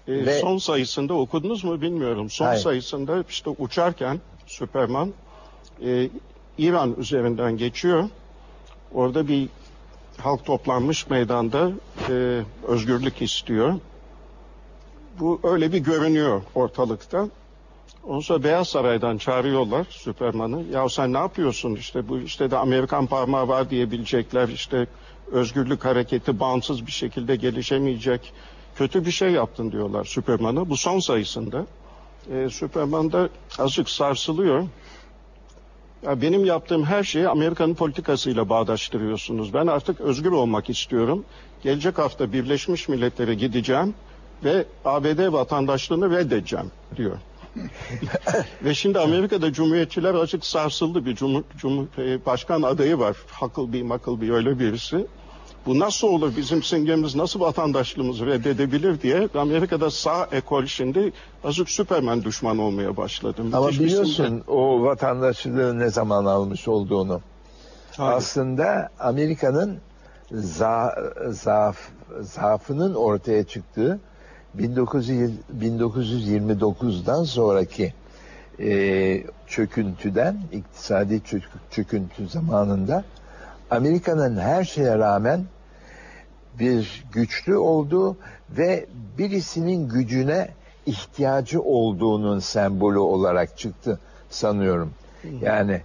[0.07, 2.29] E, Ve, son sayısında okudunuz mu bilmiyorum.
[2.29, 2.62] Son hayır.
[2.62, 5.13] sayısında işte uçarken Superman
[5.86, 6.10] e,
[6.57, 8.10] İran üzerinden geçiyor.
[8.93, 9.49] Orada bir
[10.17, 11.71] halk toplanmış meydanda
[12.10, 13.73] e, özgürlük istiyor.
[15.19, 17.27] Bu öyle bir görünüyor ortalıkta.
[18.03, 20.63] Ondan sonra Beyaz Saray'dan çağırıyorlar Süperman'ı.
[20.73, 24.88] Ya sen ne yapıyorsun işte bu işte de Amerikan parmağı var diyebilecekler işte
[25.31, 28.33] özgürlük hareketi bağımsız bir şekilde gelişemeyecek.
[28.75, 30.69] Kötü bir şey yaptın diyorlar Süperman'a.
[30.69, 31.65] Bu son sayısında.
[32.31, 33.29] Ee, Süperman da
[33.60, 34.63] azıcık sarsılıyor.
[36.03, 39.53] Ya benim yaptığım her şeyi Amerika'nın politikasıyla bağdaştırıyorsunuz.
[39.53, 41.25] Ben artık özgür olmak istiyorum.
[41.63, 43.93] Gelecek hafta Birleşmiş Milletler'e gideceğim
[44.43, 47.17] ve ABD vatandaşlığını reddedeceğim diyor.
[48.63, 53.17] Ve şimdi Amerika'da cumhuriyetçiler açık sarsıldı bir cumhur, cumhur, e, başkan adayı var.
[53.39, 55.08] Huckabee, Muckleby öyle birisi.
[55.65, 62.24] Bu nasıl olur bizim simgemiz nasıl vatandaşlığımızı reddedebilir diye Amerika'da sağ ekol şimdi azıcık Süpermen
[62.24, 63.41] düşman olmaya başladı.
[63.54, 67.22] Ama Müthiş biliyorsun o vatandaşlığı ne zaman almış olduğunu.
[67.98, 68.17] Hayır.
[68.17, 69.78] Aslında Amerika'nın
[70.32, 70.96] za,
[71.30, 71.78] zaaf,
[72.20, 74.00] zaafının ortaya çıktığı
[74.60, 77.93] 1929'dan sonraki
[78.60, 81.22] e, çöküntüden, iktisadi
[81.72, 83.04] çöküntü zamanında
[83.72, 85.46] Amerika'nın her şeye rağmen
[86.60, 88.17] bir güçlü olduğu
[88.50, 88.86] ve
[89.17, 90.50] birisinin gücüne
[90.86, 94.93] ihtiyacı olduğunun sembolü olarak çıktı sanıyorum.
[95.41, 95.82] Yani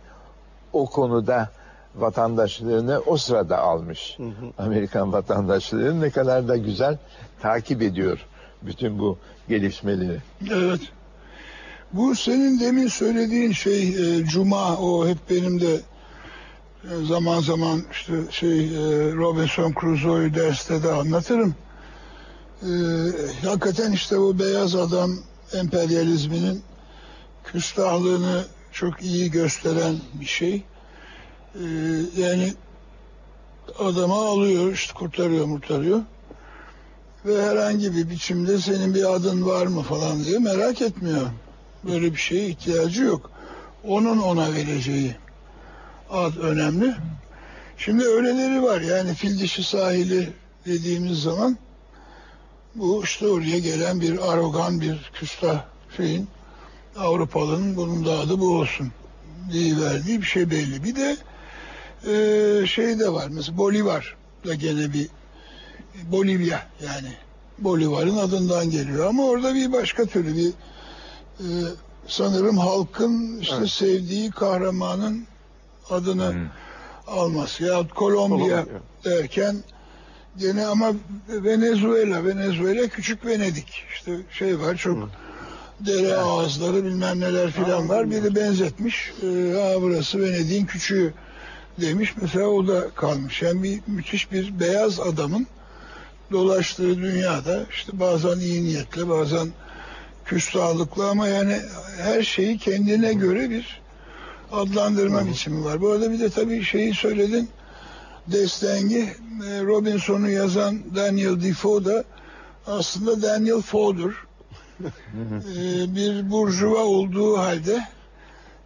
[0.73, 1.51] o konuda
[1.95, 4.19] vatandaşlığını o sırada almış.
[4.59, 6.99] Amerikan vatandaşlığını ne kadar da güzel
[7.41, 8.27] takip ediyor
[8.67, 10.19] bütün bu gelişmeleri.
[10.51, 10.81] Evet.
[11.93, 15.81] Bu senin demin söylediğin şey e, Cuma o hep benim de
[16.85, 18.71] e, zaman zaman işte şey e,
[19.13, 21.55] Robinson Crusoe'yu derste de anlatırım.
[22.63, 22.71] E,
[23.47, 25.11] hakikaten işte o beyaz adam
[25.55, 26.63] emperyalizminin
[27.45, 30.63] küstahlığını çok iyi gösteren bir şey.
[31.55, 31.65] E,
[32.17, 32.53] yani
[33.79, 36.01] adamı alıyor işte kurtarıyor murtarıyor
[37.27, 41.27] ve herhangi bir biçimde senin bir adın var mı falan diye merak etmiyor.
[41.85, 43.31] Böyle bir şeye ihtiyacı yok.
[43.85, 45.17] Onun ona vereceği
[46.11, 46.95] ad önemli.
[47.77, 50.33] Şimdi öyleleri var yani fil dişi sahili
[50.67, 51.59] dediğimiz zaman
[52.75, 55.65] bu işte oraya gelen bir arogan bir küstah
[55.97, 56.29] şeyin
[56.97, 58.93] Avrupalı'nın bunun da adı bu olsun
[59.53, 60.85] diye verdiği bir şey belli.
[60.85, 61.17] Bir de
[62.07, 65.09] e, şey de var mesela Bolivar da gene bir
[66.11, 67.13] Bolivya yani.
[67.59, 70.49] Bolivar'ın adından geliyor ama orada bir başka türlü bir
[71.41, 71.47] e,
[72.07, 73.71] sanırım halkın işte evet.
[73.71, 75.27] sevdiği kahramanın
[75.91, 76.47] adını hmm.
[77.07, 78.65] alması ya Kolombiya
[79.05, 79.57] derken
[80.39, 80.93] gene ama
[81.29, 83.85] Venezuela Venezuela küçük Venedik.
[83.95, 85.09] İşte şey var çok hmm.
[85.87, 88.11] dere ağızları bilmem neler filan var.
[88.11, 89.13] Biri benzetmiş.
[89.23, 89.27] E,
[89.81, 91.15] burası Venedik'in küçüğü.
[91.81, 92.15] demiş.
[92.21, 93.43] Mesela o da kalmış.
[93.43, 95.47] Yani bir müthiş bir beyaz adamın
[96.33, 99.49] dolaştığı dünyada işte bazen iyi niyetle bazen
[100.25, 101.61] küstahlıkla ama yani
[101.99, 103.81] her şeyi kendine göre bir
[104.53, 105.27] adlandırma Hı.
[105.27, 105.81] biçimi var.
[105.81, 107.49] Bu arada bir de tabii şeyi söyledin.
[108.27, 108.99] Destengi
[109.49, 112.05] e, Robinson'u yazan Daniel Defoe da
[112.67, 114.27] aslında Daniel Foe'dur.
[114.81, 114.89] ee,
[115.97, 117.87] bir burjuva olduğu halde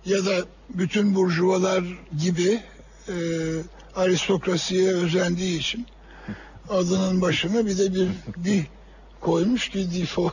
[0.06, 0.32] ya da
[0.68, 1.84] bütün burjuvalar
[2.22, 2.60] gibi
[3.08, 3.14] e,
[3.96, 5.86] aristokrasiye özendiği için
[6.70, 8.08] adının başına bir de bir
[8.44, 8.66] di
[9.20, 10.30] koymuş ki Defoe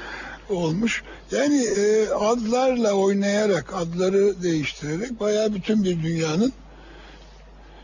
[0.50, 1.02] olmuş.
[1.30, 6.52] Yani e, adlarla oynayarak, adları değiştirerek bayağı bütün bir dünyanın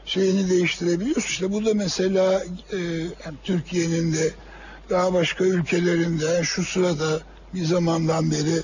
[0.05, 1.29] şeyini değiştirebiliyorsun.
[1.29, 2.79] İşte bu da mesela e,
[3.25, 4.31] yani Türkiye'nin de
[4.91, 7.21] daha başka ülkelerinde şu sırada
[7.55, 8.63] bir zamandan beri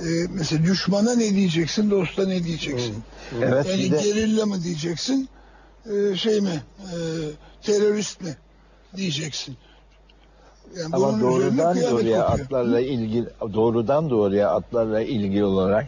[0.00, 2.96] e, mesela düşmana ne diyeceksin, dosta ne diyeceksin?
[3.42, 5.28] Evet yani de gerilla mı diyeceksin,
[5.86, 6.96] e, şey mi, e,
[7.62, 8.36] terörist mi
[8.96, 9.56] diyeceksin?
[10.76, 12.40] Yani ama doğrudan doğruya kopuyor.
[12.40, 15.86] atlarla ilgili doğrudan doğruya atlarla ilgili olarak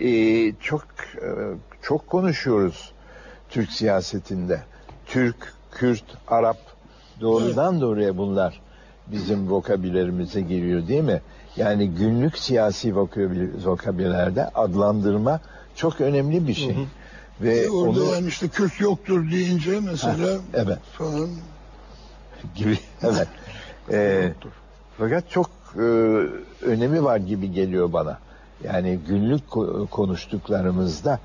[0.00, 0.08] e,
[0.60, 0.84] çok
[1.16, 1.28] e,
[1.82, 2.92] çok konuşuyoruz
[3.48, 4.60] Türk siyasetinde.
[5.06, 6.58] Türk, Kürt, Arap
[7.20, 8.60] doğrudan doğruya bunlar
[9.06, 11.20] bizim vokabülerimize giriyor değil mi?
[11.56, 12.96] Yani günlük siyasi
[13.64, 15.40] vokabülerde adlandırma
[15.76, 16.76] çok önemli bir şey.
[17.40, 21.28] Ve E, Orada onu yani işte Kürt yoktur deyince mesela evet falan
[22.54, 23.28] gibi evet.
[23.92, 24.32] Ee,
[24.98, 25.80] fakat çok e,
[26.62, 28.18] önemi var gibi geliyor bana.
[28.64, 31.20] Yani günlük ko- konuştuklarımızda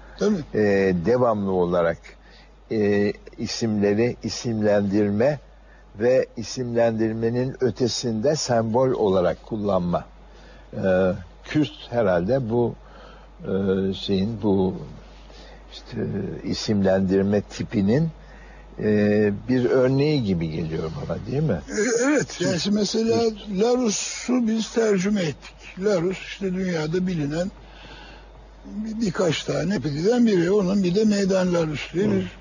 [0.54, 0.60] e,
[1.06, 1.98] devamlı olarak
[2.72, 5.40] e, isimleri isimlendirme
[6.00, 10.06] ve isimlendirmenin ötesinde sembol olarak kullanma.
[10.74, 11.12] E,
[11.44, 12.76] Kürt herhalde bu
[13.44, 13.54] e,
[13.94, 14.76] şeyin bu
[15.74, 15.98] işte
[16.44, 18.10] isimlendirme tipinin
[18.84, 21.62] e, bir örneği gibi geliyor bana değil mi?
[21.70, 23.22] E, Evet, yani mesela
[23.60, 25.56] Larus'u biz tercüme ettik.
[25.80, 27.52] Larus işte dünyada bilinen
[28.66, 30.52] bir, birkaç tane pediden biri.
[30.52, 32.32] Onun bir de Meydan Larus diye bir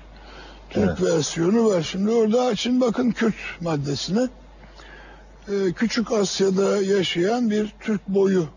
[0.69, 1.81] Türk versiyonu var.
[1.81, 4.27] Şimdi orada açın bakın Kürt maddesine.
[5.47, 8.47] E, Küçük Asya'da yaşayan bir Türk boyu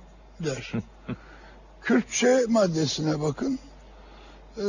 [0.41, 0.73] der.
[1.83, 3.59] Kürtçe maddesine bakın.
[4.57, 4.65] E,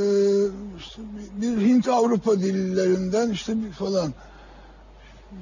[0.80, 1.02] işte
[1.42, 4.14] bir Hint Avrupa dillerinden işte bir falan.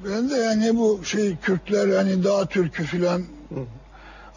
[0.06, 3.24] Ben de yani bu şey Kürtler hani dağ türkü filan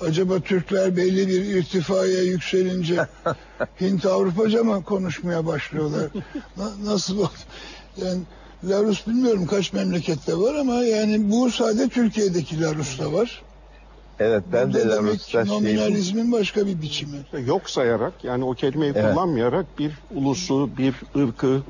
[0.00, 3.06] acaba Türkler belli bir irtifaya yükselince
[3.80, 6.08] Hint Avrupaca mı konuşmaya başlıyorlar?
[6.56, 7.30] Na- nasıl oldu?
[7.96, 8.20] Yani
[8.64, 13.42] Larus bilmiyorum kaç memlekette var ama yani bu sadece Türkiye'deki Larus'ta var.
[14.20, 17.16] Evet ben Bu de ki şey nominalizmin başka bir biçimi.
[17.46, 19.14] Yok sayarak yani o kelimeyi Evet.
[19.14, 21.62] kullanmayarak bir ulusu, bir ırkı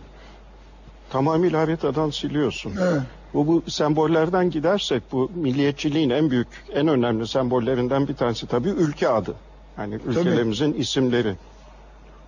[1.10, 2.72] tamamıyla haritadan siliyorsun.
[2.82, 3.02] Evet.
[3.34, 9.08] Bu, bu sembollerden gidersek bu milliyetçiliğin en büyük, en önemli sembollerinden bir tanesi tabii ülke
[9.08, 9.34] adı.
[9.78, 11.34] Yani ülkelerimizin isimleri.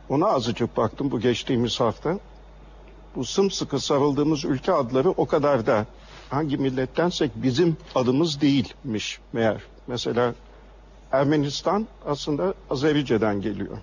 [0.08, 2.18] Ona azıcık baktım bu geçtiğimiz hafta.
[3.16, 5.86] Bu sımsıkı sarıldığımız ülke adları o kadar da
[6.30, 9.75] hangi millettensek bizim adımız değilmiş meğer.
[9.86, 10.34] Mesela
[11.12, 13.78] Ermenistan aslında Azerice'den geliyor.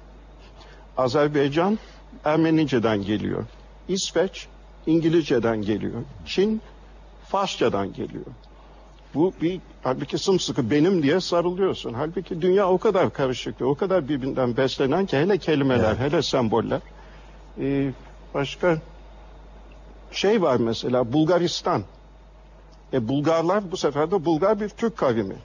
[0.98, 1.80] Azerbaycan
[2.26, 3.46] Ermenice'den geliyor.
[3.88, 4.48] İsveç
[4.86, 6.02] İngilizce'den geliyor.
[6.26, 6.62] Çin
[7.28, 8.26] Farsçadan geliyor.
[9.14, 11.94] Bu bir halbuki sımsıkı benim diye sarılıyorsun.
[11.94, 16.82] Halbuki dünya o kadar karışık ve o kadar birbirinden beslenen ki hele kelimeler, hele semboller.
[17.60, 17.92] Ee,
[18.34, 18.78] başka
[20.12, 21.84] şey var mesela Bulgaristan.
[22.94, 25.36] E Bulgarlar bu sefer de Bulgar bir Türk kavimi.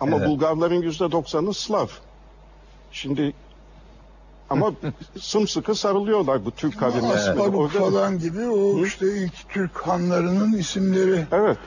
[0.00, 0.28] Ama Evet.
[0.28, 1.86] Bulgarların yüzde doksanı Slav.
[2.92, 3.32] Şimdi
[4.50, 4.72] ama
[5.20, 7.12] sımsıkı sarılıyorlar bu Türk kavimlerine.
[7.12, 11.26] Asparuk Orada- falan gibi o işte ilk Türk hanlarının isimleri.
[11.32, 11.58] Evet.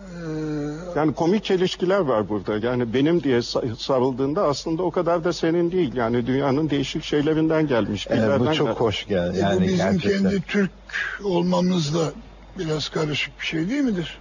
[0.00, 2.66] Ee, Yani komik çelişkiler var burada.
[2.66, 5.94] Yani benim diye sa- sarıldığında aslında o kadar da senin değil.
[5.94, 8.06] Yani dünyanın değişik şeylerinden gelmiş.
[8.10, 8.80] Evet, bu çok gelmiş.
[8.80, 9.38] hoş geldi.
[9.38, 10.22] E bu Yani bizim gerçekten.
[10.22, 10.70] kendi Türk
[11.24, 12.00] olmamızla
[12.58, 14.18] biraz karışık bir şey değil midir?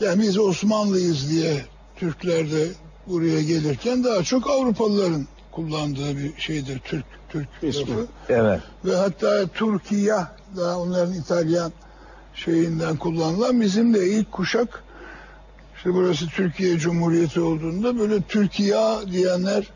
[0.00, 1.64] Yani biz Osmanlıyız diye
[1.96, 2.66] Türkler de
[3.06, 7.90] buraya gelirken daha çok Avrupalıların kullandığı bir şeydir Türk Türk İsmi.
[7.90, 8.06] lafı.
[8.28, 8.60] Evet.
[8.84, 10.16] Ve hatta Türkiye
[10.56, 11.72] daha onların İtalyan
[12.34, 14.84] şeyinden kullanılan bizim de ilk kuşak
[15.76, 18.76] işte burası Türkiye Cumhuriyeti olduğunda böyle Türkiye
[19.12, 19.70] diyenler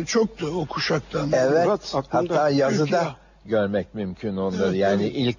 [0.00, 1.28] e, çoktu o kuşaktan.
[1.32, 1.66] Evet.
[1.66, 3.02] Murat, aklımda Hatta yazıda Türkiye.
[3.44, 4.68] görmek mümkün onları.
[4.68, 5.18] Evet, yani tabii.
[5.20, 5.38] ilk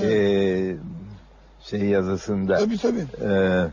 [0.00, 0.04] Evet.
[0.04, 0.76] e,
[1.70, 3.04] şey yazısında Tabii tabii.
[3.24, 3.64] e,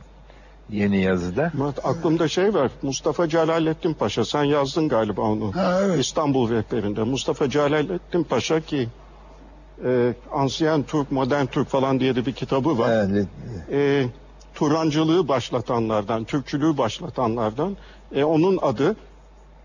[0.71, 1.51] yeni yazıda.
[1.53, 2.71] Murat, aklımda şey var.
[2.81, 4.25] Mustafa Celalettin Paşa.
[4.25, 5.55] Sen yazdın galiba onu.
[5.55, 5.99] Ha, evet.
[5.99, 7.03] İstanbul rehberinde.
[7.03, 8.89] Mustafa Celalettin Paşa ki
[9.85, 13.07] e, Ansiyen Türk, Modern Türk falan diye de bir kitabı var.
[13.09, 13.27] Evet,
[13.71, 14.05] e,
[14.55, 17.77] Turancılığı başlatanlardan, Türkçülüğü başlatanlardan.
[18.15, 18.95] E, onun adı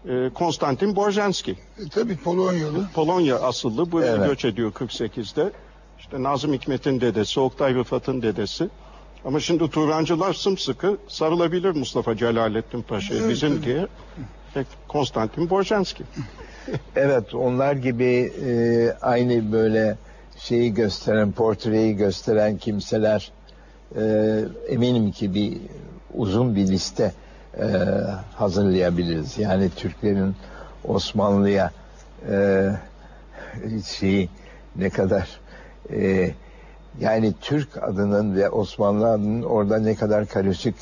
[0.09, 1.51] e, Konstantin Borzenski.
[1.53, 2.89] E, tabii Polonyalı.
[2.95, 3.93] Polonya asıllı.
[3.93, 4.29] Buraya Evet.
[4.29, 5.53] göç ediyor 48'de.
[5.99, 8.69] İşte Nazım Hikmet'in dedesi, Oktay Rıfat'ın dedesi.
[9.25, 13.65] Ama şimdi Turancılar sımsıkı sarılabilir Mustafa Celalettin Paşa'ya Evet, bizim tabii.
[13.65, 13.87] diye.
[14.89, 16.05] Konstantin Borzenski.
[16.97, 18.51] Evet onlar gibi e,
[19.03, 19.97] aynı böyle
[20.37, 23.33] şeyi gösteren, portreyi gösteren kimseler
[23.97, 25.59] e, eminim ki bir
[26.15, 27.13] uzun bir liste
[27.59, 27.67] e,
[28.35, 29.39] hazırlayabiliriz.
[29.39, 30.35] Yani Türklerin
[30.85, 31.71] Osmanlı'ya
[32.31, 32.69] e,
[33.99, 34.29] şeyi
[34.77, 35.41] ne kadar
[35.93, 36.31] e,
[37.01, 40.75] yani Türk adının ve Osmanlı adının orada ne kadar karışık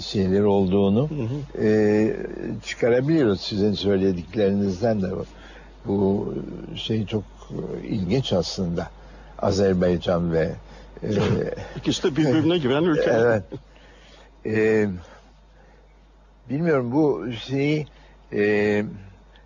[0.00, 1.08] şeyler olduğunu
[1.62, 2.16] e,
[2.64, 5.06] çıkarabiliyoruz sizin söylediklerinizden de.
[5.86, 6.34] Bu
[6.74, 7.22] şey çok
[7.84, 8.90] ilginç aslında.
[9.38, 10.52] Azerbaycan ve
[11.02, 11.08] e,
[11.76, 13.26] İkisi de birbirine giren ülkeler.
[13.26, 13.42] Evet.
[14.46, 14.88] Ee,
[16.50, 17.86] bilmiyorum bu şeyi
[18.32, 18.84] e,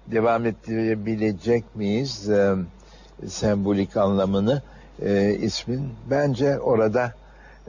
[0.07, 2.31] devam ettirebilecek miyiz?
[2.31, 2.55] Ee,
[3.27, 4.63] sembolik anlamını
[5.03, 5.93] e, ismin.
[6.11, 7.15] Bence orada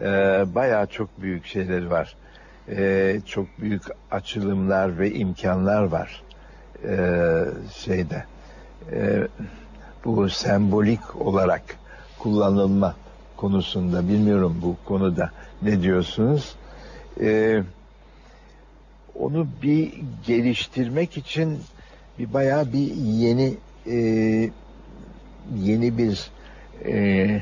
[0.02, 0.06] e,
[0.56, 2.16] bayağı çok büyük şeyler var.
[2.70, 6.24] E, çok büyük açılımlar ve imkanlar var.
[6.88, 6.96] E,
[7.74, 8.24] şeyde.
[8.92, 9.28] E,
[10.06, 11.64] bu sembolik olarak
[12.20, 12.96] kullanılma
[13.38, 16.56] konusunda bilmiyorum bu konuda ne diyorsunuz?
[17.22, 17.64] Ee,
[19.20, 19.94] onu bir
[20.28, 21.60] geliştirmek için
[22.20, 23.96] bir bayağı bir yeni e,
[25.56, 26.32] yeni bir
[26.86, 27.42] e,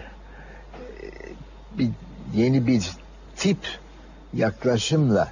[1.77, 1.89] bir
[2.35, 2.91] yeni bir
[3.35, 3.57] tip
[4.33, 5.27] yaklaşımla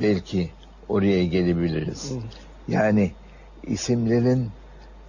[0.00, 0.50] belki
[0.88, 2.12] oraya gelebiliriz.
[2.68, 3.12] Yani
[3.66, 4.48] isimlerin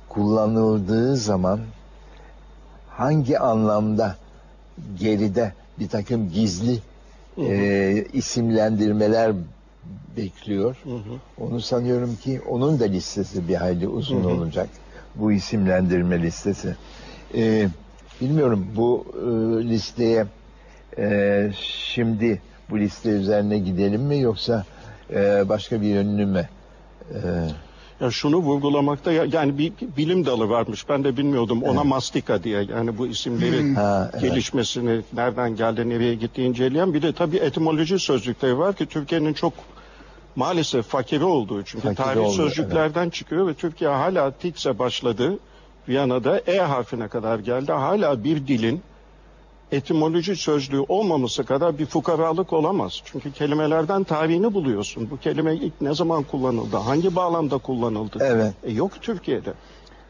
[0.10, 1.60] kullanıldığı zaman
[2.90, 4.16] hangi anlamda
[5.00, 6.80] geride bir takım gizli
[7.38, 9.34] e, isimlendirmeler
[10.18, 10.76] bekliyor.
[11.38, 14.70] Onu sanıyorum ki onun da listesi bir hayli uzun olacak.
[15.16, 16.76] Bu isimlendirme listesi.
[17.36, 17.70] E,
[18.22, 19.24] bilmiyorum bu e,
[19.70, 20.26] listeye
[20.98, 24.66] e, şimdi bu liste üzerine gidelim mi yoksa
[25.14, 26.48] e, başka bir yönünü mü?
[27.14, 27.18] E,
[28.02, 30.90] Ya şunu vurgulamakta ya- yani bir bilim dalı varmış.
[30.90, 31.64] Ben de bilmiyordum.
[31.64, 34.22] Ona mastika diye yani bu isimlerin Ha, evet.
[34.24, 36.94] gelişmesini, nereden geldi, nereye gitti inceleyen.
[36.94, 39.54] Bir de tabii etimoloji sözlükleri var ki Türkiye'nin çok
[40.36, 45.38] maalesef fakiri olduğu çünkü Fakiri tarih oldu, sözcüklerden çıkıyor ve Türkiye hala Tikse başladı.
[45.90, 47.72] Viyana'da E harfine kadar geldi.
[47.72, 48.82] Hala bir dilin
[49.72, 53.02] etimoloji sözlüğü olmaması kadar bir fukaralık olamaz.
[53.06, 55.10] Çünkü kelimelerden tarihini buluyorsun.
[55.12, 56.78] Bu kelime ilk ne zaman kullanıldı?
[56.78, 58.18] Hangi bağlamda kullanıldı?
[58.22, 58.54] Evet.
[58.64, 59.54] E, yok Türkiye'de.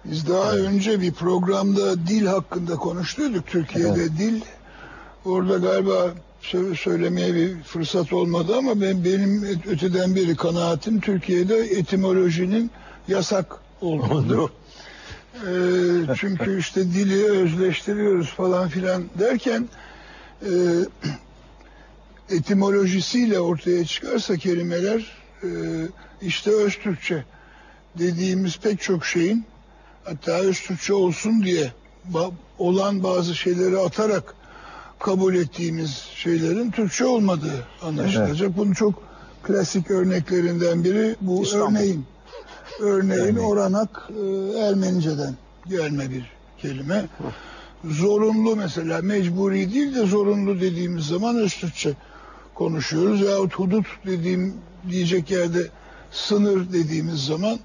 [0.05, 3.47] Biz daha önce bir programda dil hakkında konuştuyduk.
[3.47, 4.41] Türkiye'de dil.
[5.25, 6.09] Orada galiba
[6.43, 12.71] sö- söylemeye bir fırsat olmadı ama ben benim öteden beri kanaatim Türkiye'de etimolojinin
[13.07, 14.49] yasak olduğunu.
[15.47, 19.69] Ee, çünkü işte dili özleştiriyoruz falan filan derken
[20.41, 20.51] e,
[22.29, 25.49] etimolojisiyle ortaya çıkarsa kelimeler e,
[26.21, 27.23] işte Öztürkçe
[27.99, 29.45] dediğimiz pek çok şeyin
[30.03, 31.73] hatta Öztürkçe olsun diye
[32.57, 34.35] olan bazı şeyleri atarak
[34.99, 38.57] kabul ettiğimiz şeylerin Türkçe olmadığı anlaşılacak.
[38.57, 39.03] Bunun çok
[39.43, 41.75] klasik örneklerinden biri bu İstanbul.
[41.75, 42.05] örneğin.
[42.79, 43.35] Örneğin Örneğin.
[43.35, 45.35] oranak e, Ermenice'den
[45.67, 47.05] gelme bir kelime.
[47.85, 51.93] Zorunlu mesela mecburi değil de zorunlu dediğimiz zaman Öztürkçe
[52.55, 53.21] konuşuyoruz.
[53.21, 54.53] Yahut hudut dediğim
[54.89, 55.67] diyecek yerde
[56.11, 57.59] sınır dediğimiz zaman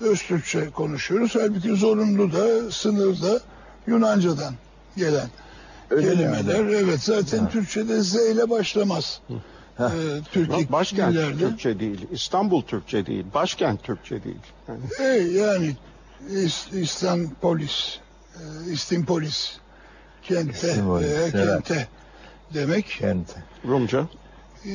[0.00, 1.34] Öztürkçe konuşuyoruz.
[1.34, 3.40] Halbuki zorunlu da sınır da
[3.86, 4.54] Yunanca'dan
[4.96, 5.28] gelen
[5.90, 6.64] Öyle mi kelimeler.
[6.64, 9.20] Evet zaten Türkçe'de Z ile başlamaz.
[9.80, 9.84] Ee,
[10.32, 11.38] Türkik Başkent dillerde.
[11.38, 12.06] Türkçe değil.
[12.10, 13.24] İstanbul Türkçe değil.
[13.34, 14.36] Başkent Türkçe değil.
[14.68, 15.76] Yani E, yani
[16.30, 17.98] İs- İstanpolis,
[18.34, 19.56] e, İstimpolis
[20.22, 21.32] kente İstimpolis, veya evet.
[21.32, 21.88] kente
[22.54, 22.86] demek.
[22.86, 23.34] kent.
[23.68, 24.06] Rumca.
[24.64, 24.70] E,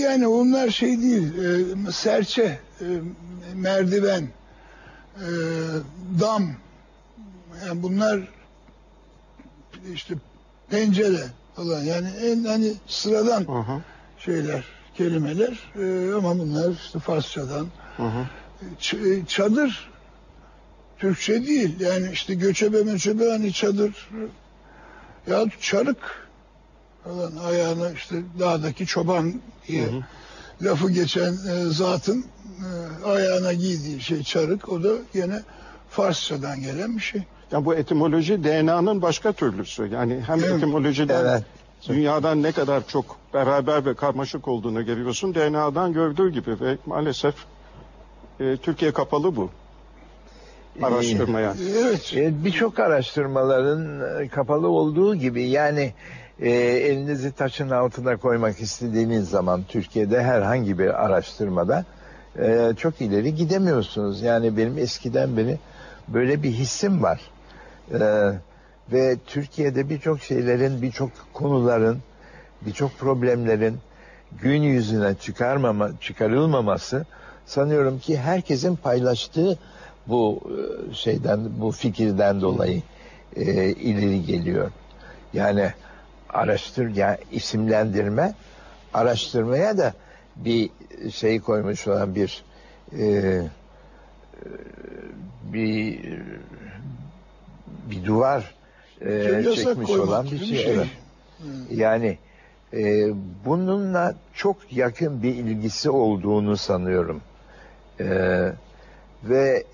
[0.00, 2.84] Yani onlar şey değil, e, serçe, e,
[3.54, 4.28] merdiven,
[5.16, 5.28] e,
[6.20, 6.50] dam,
[7.66, 8.28] yani bunlar
[9.94, 10.14] işte
[10.70, 11.24] pencere
[11.56, 13.80] falan yani en hani sıradan Hı hı.
[14.26, 17.66] Şeyler, kelimeler E, ama bunlar işte Farsçadan.
[17.96, 18.26] Hı hı.
[18.80, 19.90] Ç- e, çadır
[20.98, 24.08] Türkçe değil yani işte göçebe möçebe hani çadır
[25.26, 26.28] ya çarık
[27.04, 29.34] falan ayağına işte dağdaki çoban
[29.68, 29.88] diye
[30.62, 32.24] lafı geçen e, zatın
[32.60, 35.42] e, ayağına giydiği şey çarık o da gene
[35.90, 37.22] Farsçadan gelen bir şey.
[37.52, 39.86] Ya bu etimoloji DNA'nın başka türlüsü.
[39.86, 40.52] Yani hem Evet.
[40.52, 41.42] etimolojiden Evet.
[41.88, 45.34] Dünyadan ne kadar çok beraber ve karmaşık olduğunu görüyorsun.
[45.34, 47.34] DNA'dan gördüğü gibi ve maalesef
[48.40, 49.50] e, Türkiye kapalı bu
[50.82, 51.54] araştırmaya.
[51.78, 52.12] Evet.
[52.16, 55.92] E, Birçok araştırmaların e, kapalı olduğu gibi yani
[56.40, 61.84] e, elinizi taşın altına koymak istediğiniz zaman Türkiye'de herhangi bir araştırmada
[62.38, 64.22] e, çok ileri gidemiyorsunuz.
[64.22, 65.58] Yani benim eskiden beri
[66.08, 67.20] böyle bir hissim var.
[67.92, 67.98] E,
[68.92, 71.98] ve Türkiye'de birçok şeylerin, birçok konuların,
[72.62, 73.78] birçok problemlerin
[74.42, 77.06] gün yüzüne çıkarmama, çıkarılmaması
[77.46, 79.58] sanıyorum ki herkesin paylaştığı
[80.06, 80.40] bu
[80.90, 82.82] e, şeyden, bu fikirden dolayı
[83.36, 84.70] e, ileri geliyor.
[85.32, 85.72] Yani
[86.28, 88.34] araştır, yani isimlendirme,
[88.94, 89.94] araştırmaya da
[90.36, 90.70] bir
[91.12, 92.44] şey koymuş olan bir
[92.98, 93.40] e,
[95.52, 96.00] bir
[97.90, 98.55] bir duvar
[99.00, 100.56] e, çekmiş koymak olan bir şey.
[100.56, 100.72] şey.
[100.74, 100.88] evet.
[101.70, 102.18] Yani
[102.72, 103.10] e,
[103.44, 107.20] bununla çok yakın bir ilgisi olduğunu sanıyorum.
[108.00, 108.06] E,
[109.24, 109.64] ve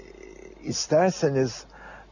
[0.65, 1.65] isterseniz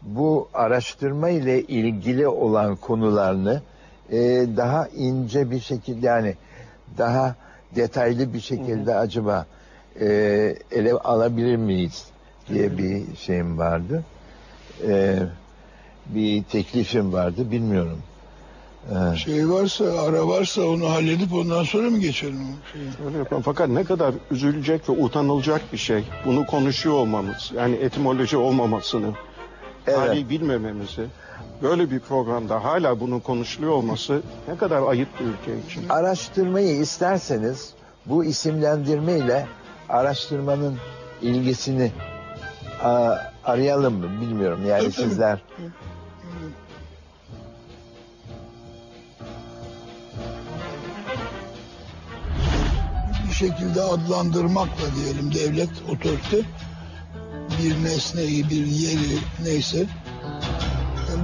[0.02, 3.62] bu araştırma ile ilgili olan konularını
[4.10, 4.18] e,
[4.56, 6.34] daha ince bir şekilde yani
[6.98, 7.34] daha
[7.76, 9.46] detaylı bir şekilde acaba
[10.00, 10.06] e,
[10.70, 12.04] ele alabilir miyiz
[12.48, 14.04] diye bir şeyim vardı.
[14.88, 15.18] E,
[16.14, 17.98] bir teklifim vardı bilmiyorum.
[19.14, 22.40] E, Şey varsa, ara varsa onu halledip ondan sonra mı geçelim?
[22.42, 23.06] o şeye?
[23.06, 23.42] Öyle yapalım.
[23.42, 26.04] Fakat ne kadar üzülecek ve utanılacak bir şey.
[26.26, 27.52] Bunu konuşuyor olmamız.
[27.56, 29.10] Yani etimoloji olmamasını,
[29.86, 29.98] Evet.
[29.98, 31.06] tarihi bilmememizi.
[31.62, 35.88] Böyle bir programda hala bunun konuşuluyor olması ne kadar ayıp bir ülke için.
[35.88, 37.72] araştırmayı isterseniz
[38.06, 39.46] bu isimlendirme ile
[39.88, 40.76] araştırmanın
[41.22, 41.92] ilgisini
[42.84, 45.42] a, arayalım mı bilmiyorum yani sizler
[53.40, 56.36] şekilde adlandırmakla diyelim devlet otorite
[57.62, 59.86] bir nesneyi bir yeri neyse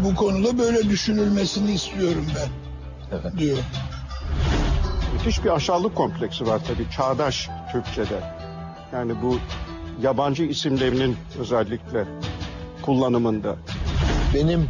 [0.05, 2.49] bu konuda böyle düşünülmesini istiyorum ben
[3.19, 3.39] Evet.
[3.39, 3.59] diyor.
[5.13, 8.21] Müthiş bir aşağılık kompleksi var tabii çağdaş Türkçede.
[8.93, 9.39] Yani bu
[10.03, 12.05] yabancı isimlerinin özellikle
[12.83, 13.57] kullanımında.
[14.35, 14.69] benim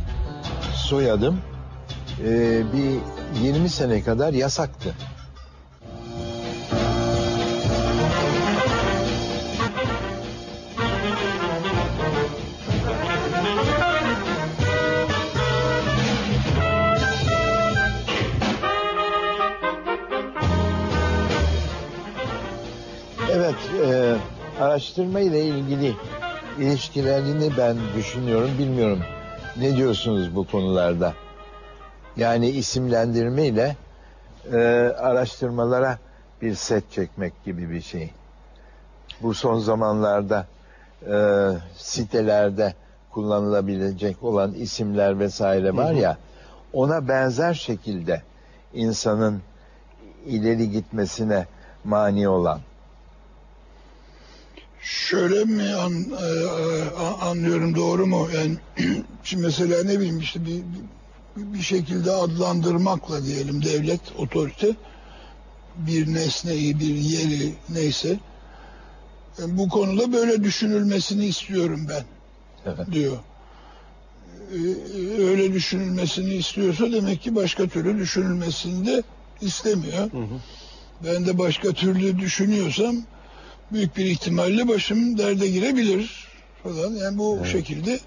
[0.74, 1.40] soyadım
[2.24, 2.99] e, bir
[3.42, 4.94] 20 sene kadar yasaktı.
[24.77, 25.95] Araştırma ile ilgili
[26.59, 28.99] ilişkilerini ben düşünüyorum, bilmiyorum.
[29.57, 31.14] Ne diyorsunuz bu konularda?
[32.16, 33.77] Yani isimlendirme ile
[34.53, 34.57] e,
[34.99, 35.99] araştırmalara
[36.43, 38.11] bir set çekmek gibi bir şey.
[39.22, 40.47] Bu son zamanlarda
[41.07, 41.16] e,
[41.77, 42.74] sitelerde
[43.11, 46.16] kullanılabilecek olan isimler vesaire var ya,
[46.72, 48.22] ona benzer şekilde
[48.74, 49.43] insanın
[50.27, 51.47] ileri gitmesine
[51.85, 52.61] mani olan.
[54.87, 58.28] Şöyle mi an, e, e, anlıyorum doğru mu?
[58.34, 58.57] Yani
[59.22, 60.62] şimdi mesela ne bileyim işte bir,
[61.37, 64.70] bir, şekilde adlandırmakla diyelim devlet otorite
[65.76, 68.18] bir nesneyi bir yeri neyse
[69.39, 72.05] e, bu konuda böyle düşünülmesini istiyorum ben
[72.66, 72.93] Evet.
[72.93, 73.16] diyor.
[74.53, 74.57] E,
[74.99, 79.03] e, Öyle düşünülmesini istiyorsa demek ki başka türlü düşünülmesini de
[79.41, 80.11] istemiyor.
[81.05, 82.97] Ben de başka türlü düşünüyorsam
[83.73, 86.27] büyük bir ihtimalle başım derde girebilir
[86.62, 86.95] falan.
[86.95, 87.53] Yani bu Evet.
[87.53, 88.01] şekilde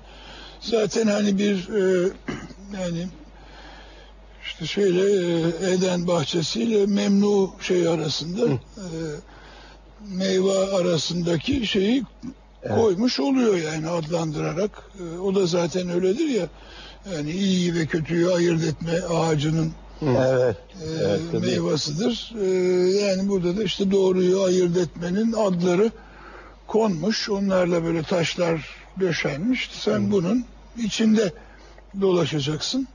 [0.61, 2.09] zaten hani bir e,
[2.81, 3.07] yani
[4.45, 8.87] işte şeyle e, Eden bahçesiyle Memnu şey arasında e,
[10.09, 12.03] meyve arasındaki şeyi
[12.63, 12.75] Evet.
[12.75, 14.71] koymuş oluyor yani adlandırarak.
[14.99, 16.47] E, o da zaten öyledir ya.
[17.15, 20.57] Yani iyi ve kötüyü ayırt etme ağacının Evet.
[20.81, 21.45] e, Evet, tabii.
[21.45, 22.33] meyvasıdır.
[22.41, 22.47] E,
[22.99, 25.91] yani burada da işte doğruyu ayırt etmenin adları
[26.67, 27.29] konmuş.
[27.29, 29.69] Onlarla böyle taşlar döşenmiş.
[29.73, 30.45] Sen bunun
[30.77, 31.33] içinde
[32.01, 32.87] dolaşacaksın.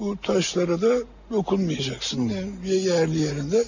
[0.00, 0.94] Bu taşlara da
[1.32, 2.28] dokunmayacaksın.
[2.28, 3.64] Yani yerli yerinde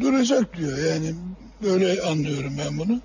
[0.00, 0.78] duracak diyor.
[0.78, 1.14] Yani
[1.62, 3.00] böyle anlıyorum ben bunu.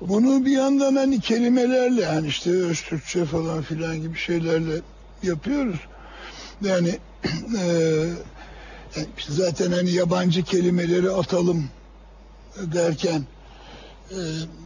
[0.00, 4.80] Bunu bir yandan hani kelimelerle hani işte Öztürkçe falan filan gibi şeylerle
[5.22, 5.78] yapıyoruz.
[6.62, 6.98] Yani
[9.18, 11.68] işte zaten hani yabancı kelimeleri atalım
[12.62, 13.22] derken
[14.10, 14.16] eee,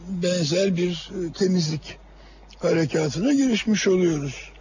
[0.09, 1.97] benzer bir e, temizlik
[2.59, 4.51] harekatına girişmiş oluyoruz.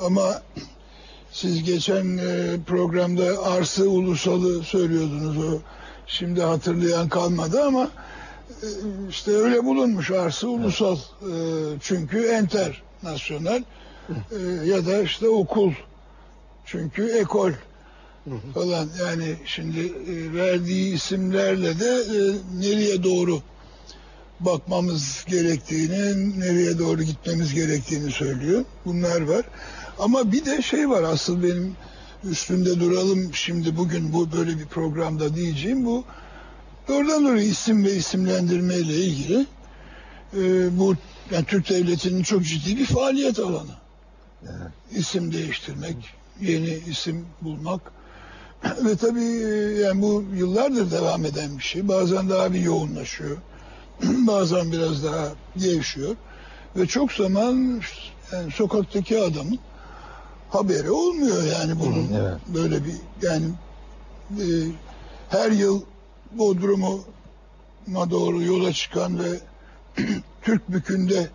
[0.00, 0.42] Ama
[1.32, 5.58] siz geçen e, programda Arsı Ulusal'ı söylüyordunuz o.
[6.06, 7.90] Şimdi hatırlayan kalmadı ama
[8.62, 8.68] e,
[9.10, 10.96] işte öyle bulunmuş Arsı Ulusal.
[10.96, 11.32] E,
[11.80, 13.64] çünkü internasyonel
[14.08, 15.72] e, ya da işte okul.
[16.66, 17.52] Çünkü ekol
[18.54, 22.18] falan yani şimdi e, verdiği isimlerle de e,
[22.60, 23.42] nereye doğru
[24.40, 28.64] bakmamız gerektiğini, nereye doğru gitmemiz gerektiğini söylüyor.
[28.84, 29.44] Bunlar var.
[29.98, 31.76] Ama bir de şey var asıl benim
[32.24, 36.04] üstünde duralım şimdi bugün bu böyle bir programda diyeceğim bu
[36.88, 39.46] doğrudan doğruya isim ve isimlendirme ile ilgili
[40.36, 40.96] e, bu
[41.30, 43.74] yani Türk Devleti'nin çok ciddi bir faaliyet alanı.
[44.90, 45.96] İsim değiştirmek,
[46.40, 47.80] yeni isim bulmak.
[48.84, 49.24] Ve tabii
[49.82, 51.88] yani bu yıllardır devam eden bir şey.
[51.88, 53.36] Bazen daha bir yoğunlaşıyor.
[54.02, 56.16] Bazen biraz daha gevşiyor.
[56.76, 57.82] Ve çok zaman
[58.32, 59.58] yani sokaktaki adamın
[60.50, 62.38] haberi olmuyor yani bunun evet.
[62.54, 63.46] böyle bir yani
[64.30, 64.46] e,
[65.28, 65.82] her yıl
[66.32, 69.40] Bodrum'a doğru yola çıkan ve
[70.42, 71.28] Türk bükünde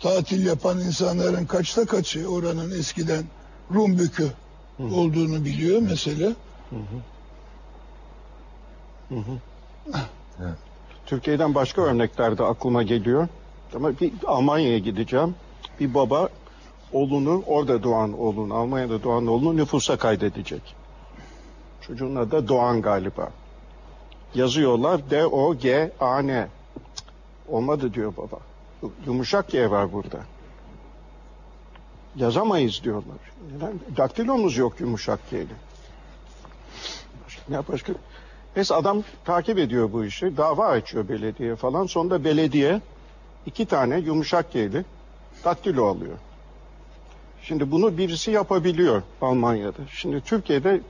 [0.00, 3.24] tatil yapan insanların kaçta kaçı oranın eskiden
[3.74, 4.32] Rum bükü
[4.78, 6.32] olduğunu biliyor mesela.
[11.06, 13.28] Türkiye'den başka örnekler de aklıma geliyor.
[13.74, 15.34] Ama bir Almanya'ya gideceğim.
[15.80, 16.28] Bir baba
[16.92, 20.74] oğlunu, orada doğan oğlunu, Almanya'da doğan oğlunu nüfusa kaydedecek.
[21.80, 23.30] Çocuğun adı Doğan galiba.
[24.34, 26.48] Yazıyorlar D-O-G-A-N.
[27.48, 28.38] Olmadı diyor baba.
[29.06, 30.18] Yumuşak G var burada.
[32.16, 33.16] Yazamayız diyorlar.
[33.54, 33.80] Neden?
[33.96, 35.46] Daktilomuz yok yumuşak G'li.
[37.24, 37.92] Başka, ne başka?
[38.56, 40.36] Neyse adam takip ediyor bu işi.
[40.36, 41.86] Dava açıyor belediye falan.
[41.86, 42.80] Sonunda belediye
[43.46, 44.84] iki tane yumuşak G'li
[45.44, 46.16] daktilo alıyor.
[47.42, 49.82] Şimdi bunu birisi yapabiliyor Almanya'da.
[49.92, 50.80] Şimdi Türkiye'de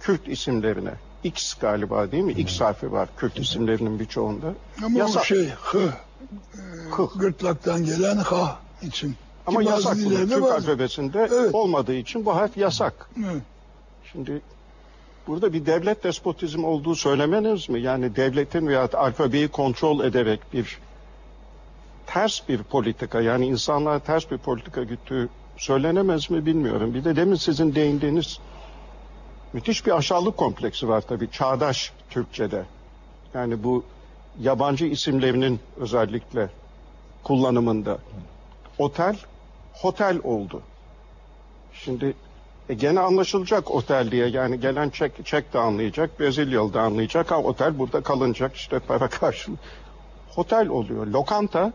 [0.00, 0.92] Kürt isimlerine
[1.24, 2.32] X galiba değil mi?
[2.32, 4.54] X harfi var Kürt isimlerinin birçoğunda.
[4.84, 5.22] Ama Yasak.
[5.22, 5.92] o şey hı,
[6.96, 7.08] Kıh.
[7.20, 9.16] gırtlaktan gelen ha için.
[9.50, 10.54] Ama Ki yasak dillerde Türk var.
[10.54, 11.54] alfabesinde Evet.
[11.54, 13.10] olmadığı için bu harf yasak.
[13.18, 13.42] Evet.
[14.12, 14.40] Şimdi
[15.26, 17.80] burada bir devlet despotizm olduğu söylemeniz mi?
[17.80, 20.78] Yani devletin veya alfabeyi kontrol ederek bir
[22.06, 26.94] ters bir politika yani insanlara ters bir politika güttüğü söylenemez mi bilmiyorum.
[26.94, 28.38] Bir de demin sizin değindiğiniz
[29.52, 32.64] müthiş bir aşağılık kompleksi var tabii çağdaş Türkçe'de.
[33.34, 33.84] Yani bu
[34.40, 36.48] yabancı isimlerinin özellikle
[37.24, 37.98] kullanımında.
[38.78, 39.16] Otel,
[39.80, 40.62] hotel oldu.
[41.72, 42.14] Şimdi
[42.68, 47.30] e gene anlaşılacak otel diye yani gelen çek, çek de anlayacak, Brezilyalı da anlayacak.
[47.30, 49.56] Ha otel burada kalınacak işte para karşılığı.
[50.36, 51.06] Otel oluyor.
[51.06, 51.72] Lokanta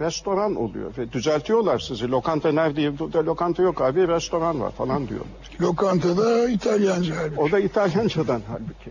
[0.00, 2.10] restoran oluyor ve düzeltiyorlar sizi.
[2.10, 2.98] Lokanta nerede?
[2.98, 5.28] Burada lokanta yok abi restoran var falan diyorlar.
[5.60, 7.40] Lokantada İtalyanca halbuki.
[7.40, 8.90] O da İtalyancadan halbuki.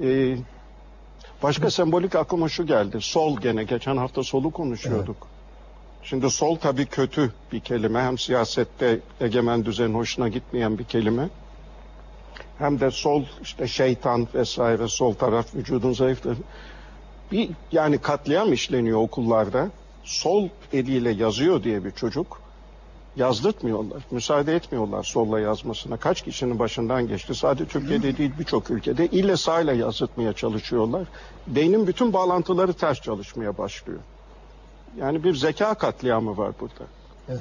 [0.00, 0.36] Ee,
[1.42, 2.96] başka sembolik aklıma şu geldi.
[3.00, 3.64] Sol gene.
[3.64, 5.16] Geçen hafta solu konuşuyorduk.
[6.04, 8.02] Şimdi sol tabii kötü bir kelime.
[8.02, 11.28] Hem siyasette egemen düzenin hoşuna gitmeyen bir kelime.
[12.58, 16.38] Hem de sol işte şeytan vesaire sol taraf vücudun zayıftır.
[17.32, 19.70] Bir yani katliam işleniyor okullarda.
[20.04, 22.40] Sol eliyle yazıyor diye bir çocuk
[23.16, 24.02] yazdırtmıyorlar.
[24.10, 25.96] Müsaade etmiyorlar solla yazmasına.
[25.96, 27.34] Kaç kişinin başından geçti.
[27.34, 31.02] Sadece Türkiye'de değil birçok ülkede ile sağla yazdırtmaya çalışıyorlar.
[31.46, 34.00] Beynin bütün bağlantıları ters çalışmaya başlıyor.
[34.98, 36.84] Yani bir zeka katliamı var burada.
[37.28, 37.40] Evet.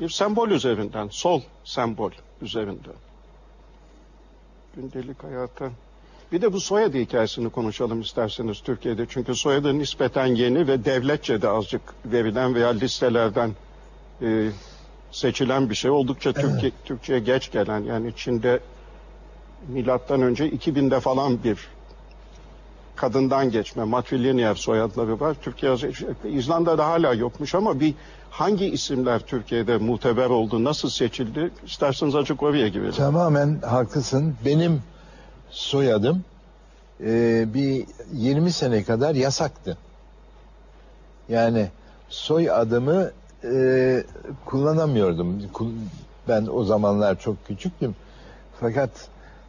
[0.00, 2.10] Bir sembol üzerinden, sol sembol
[2.42, 2.94] üzerinden.
[4.76, 5.70] Gündelik hayata.
[6.32, 9.06] Bir de bu soyadı hikayesini konuşalım isterseniz Türkiye'de.
[9.08, 13.50] Çünkü soyadı nispeten yeni ve devletçe de azıcık verilen veya listelerden
[14.22, 14.50] e,
[15.10, 15.90] seçilen bir şey.
[15.90, 18.60] Oldukça Türkiye, Türkçe'ye geç gelen yani Çin'de
[19.68, 21.68] milattan önce 2000'de falan bir
[22.96, 25.36] kadından geçme matrilineal soyadları var.
[25.42, 25.76] Türkiye
[26.24, 27.94] İzlanda'da hala yokmuş ama bir
[28.30, 31.50] hangi isimler Türkiye'de muteber oldu, nasıl seçildi?
[31.66, 32.92] İsterseniz açık oraya girelim.
[32.92, 34.34] Tamamen haklısın.
[34.44, 34.82] Benim
[35.50, 36.24] soyadım
[37.04, 39.76] e, bir 20 sene kadar yasaktı.
[41.28, 41.68] Yani
[42.08, 43.10] soy adımı
[43.44, 44.04] e,
[44.44, 45.42] kullanamıyordum.
[45.52, 45.72] Kul-
[46.28, 47.94] Ben o zamanlar çok küçüktüm.
[48.60, 48.90] Fakat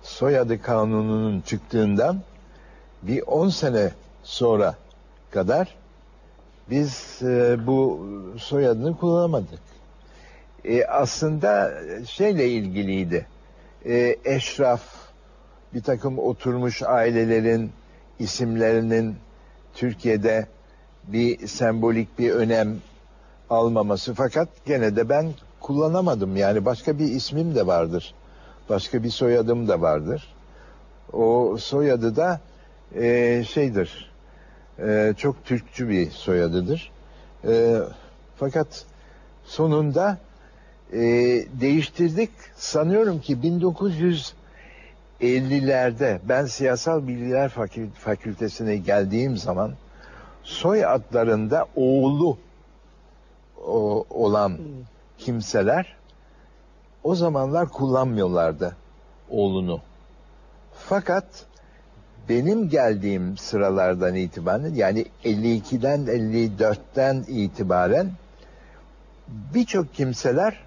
[0.03, 2.21] soyadı kanununun çıktığından
[3.07, 3.91] bir 10 sene
[4.23, 4.75] sonra
[5.31, 5.75] kadar
[6.69, 9.59] biz e, bu soyadını kullanamadık.
[10.65, 11.73] E, aslında
[12.05, 13.27] şeyle ilgiliydi.
[13.85, 14.81] E, eşraf,
[15.73, 17.71] bir takım oturmuş ailelerin
[18.19, 19.15] isimlerinin
[19.73, 20.47] Türkiye'de
[21.07, 22.77] bir sembolik bir önem
[23.49, 24.13] almaması.
[24.13, 26.35] Fakat gene de ben kullanamadım.
[26.35, 28.13] Yani başka bir ismim de vardır.
[28.69, 30.33] Başka bir soyadım da vardır.
[31.13, 32.39] O soyadı da
[32.95, 34.11] e, şeydir.
[34.79, 36.91] e, çok Türkçü bir soyadıdır.
[37.47, 37.77] E,
[38.35, 38.85] fakat
[39.45, 40.17] sonunda
[40.93, 40.99] e,
[41.61, 42.29] değiştirdik.
[42.55, 43.37] Sanıyorum ki
[45.21, 49.71] 1950'lerde ben Siyasal Bilgiler Fakül- Fakültesine geldiğim zaman
[50.43, 52.37] soy adlarında oğlu
[53.67, 54.57] o- olan
[55.17, 55.95] kimseler
[57.03, 58.75] o zamanlar kullanmıyorlardı
[59.29, 59.81] oğlunu.
[60.77, 61.25] Fakat
[62.29, 68.11] benim geldiğim sıralardan itibaren yani 52'den 54'ten itibaren
[69.27, 70.59] birçok kimseler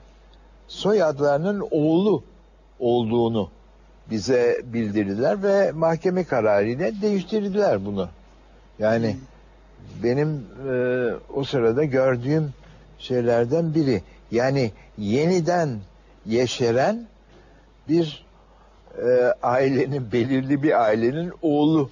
[0.68, 2.22] soyadlarının oğlu
[2.78, 3.50] olduğunu
[4.10, 8.08] bize bildirdiler ve mahkeme kararıyla değiştirdiler bunu.
[8.78, 9.16] Yani
[10.02, 10.74] benim e,
[11.34, 12.52] o sırada gördüğüm
[12.98, 14.02] şeylerden biri.
[14.30, 15.78] Yani yeniden
[16.26, 17.06] yeşeren
[17.88, 18.25] bir
[18.98, 21.90] e, ailenin belirli bir ailenin oğlu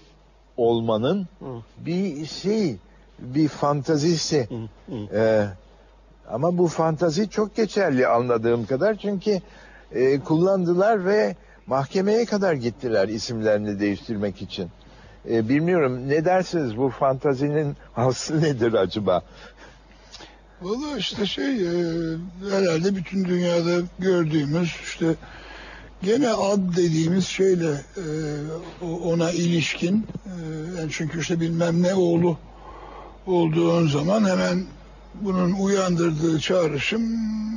[0.57, 1.29] olmanın
[1.79, 2.77] bir şey
[3.19, 4.49] bir fantazisi.
[5.15, 5.47] E,
[6.29, 9.41] ama bu fantazi çok geçerli anladığım kadar çünkü
[9.93, 11.37] e, kullandılar ve
[11.67, 14.71] mahkemeye kadar gittiler isimlerini değiştirmek için.
[15.31, 19.23] E, bilmiyorum ne dersiniz bu fantazinin aslı nedir acaba?
[20.63, 21.73] Valla işte şey e,
[22.51, 25.15] herhalde bütün dünyada gördüğümüz işte
[26.05, 28.05] gene ad dediğimiz şeyle e,
[28.85, 30.33] ona ilişkin e,
[30.79, 32.39] yani çünkü işte bilmem ne oğlu
[33.27, 34.65] olduğun zaman hemen
[35.15, 37.03] bunun uyandırdığı çağrışım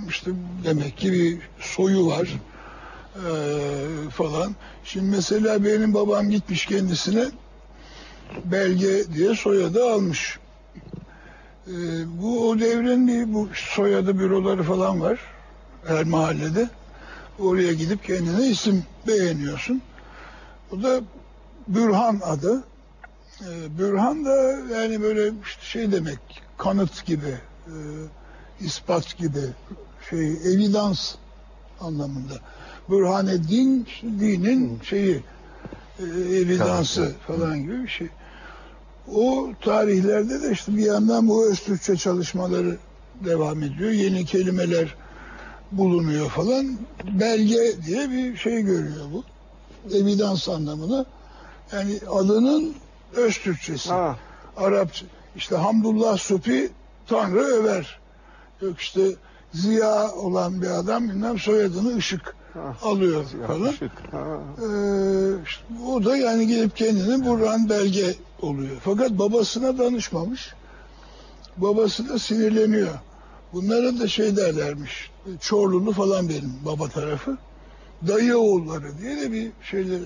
[0.09, 0.31] işte
[0.63, 2.27] demek ki bir soyu var
[3.15, 3.29] e,
[4.09, 4.55] falan.
[4.83, 7.25] Şimdi mesela benim babam gitmiş kendisine
[8.45, 10.39] belge diye soyadı almış.
[11.67, 11.71] Ee,
[12.21, 15.19] bu o devrin bir bu soyadı büroları falan var
[15.87, 16.69] her mahallede.
[17.39, 19.81] Oraya gidip kendine isim beğeniyorsun.
[20.71, 21.01] O da
[21.67, 22.63] Bürhan adı.
[23.41, 24.35] Ee, Bürhan da
[24.75, 26.19] yani böyle işte şey demek
[26.57, 27.75] kanıt gibi, e,
[28.59, 29.39] ispat gibi
[30.09, 31.15] şey evidans
[31.81, 32.33] anlamında.
[32.89, 35.23] Bürhaneddin işte dinin şeyi
[35.99, 36.03] e,
[36.35, 38.07] evidansı falan gibi bir şey.
[39.13, 42.77] O tarihlerde de işte bir yandan bu Öztürkçe çalışmaları
[43.25, 43.91] devam ediyor.
[43.91, 44.95] Yeni kelimeler
[45.71, 46.77] bulunuyor falan.
[47.03, 49.23] Belge diye bir şey görüyor bu.
[49.95, 51.05] Evidans anlamına.
[51.73, 52.75] Yani adının
[53.15, 53.89] Öztürkçesi.
[53.89, 54.17] Ha,
[54.57, 55.05] Arapça.
[55.35, 56.69] İşte Hamdullah Supi
[57.07, 57.99] Tanrı över.
[58.61, 59.01] Yok işte
[59.53, 62.75] Ziya olan bir adam bilmem soyadını ışık ha.
[62.81, 63.65] alıyor falan.
[63.65, 63.91] Yakışık.
[64.11, 64.39] Ha.
[64.57, 68.75] Ee, işte o da yani gelip kendini Burhan Belge oluyor.
[68.83, 70.53] Fakat babasına danışmamış.
[71.57, 72.93] Babası da sinirleniyor.
[73.53, 75.11] Bunlara da şey derlermiş.
[75.41, 77.37] Çorlulu falan benim baba tarafı.
[78.07, 79.99] Dayı oğulları diye de bir şeyler.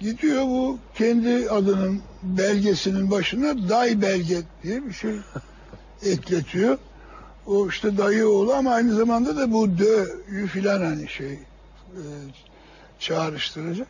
[0.00, 5.14] Gidiyor bu kendi adının belgesinin başına day belge diye bir şey
[6.02, 6.78] ekletiyor.
[7.46, 12.02] O işte dayı oğlu ama aynı zamanda da bu dö'yü filan hani şey e,
[12.98, 13.88] çağrıştıracak.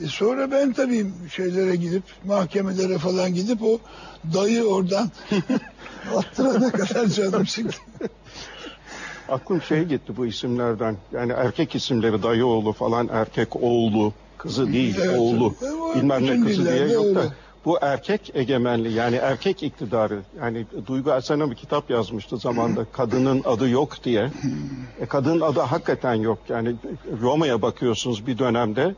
[0.00, 3.80] E sonra ben tabii şeylere gidip mahkemelere falan gidip o
[4.34, 5.10] dayı oradan
[6.16, 7.80] attırana kadar canım çıktı.
[9.30, 10.96] Aklım şey gitti bu isimlerden.
[11.12, 15.96] Yani erkek isimleri dayıoğlu falan erkek oğlu kızı değil Evet, oğlu evet.
[15.96, 17.22] Bilmem ne kızı diye yok da
[17.64, 23.68] bu erkek egemenliği yani erkek iktidarı yani Duygu Arslan'a bir kitap yazmıştı zamanda kadının adı
[23.68, 24.30] yok diye.
[25.00, 26.74] E, kadının adı hakikaten yok yani
[27.20, 28.94] Roma'ya bakıyorsunuz bir dönemde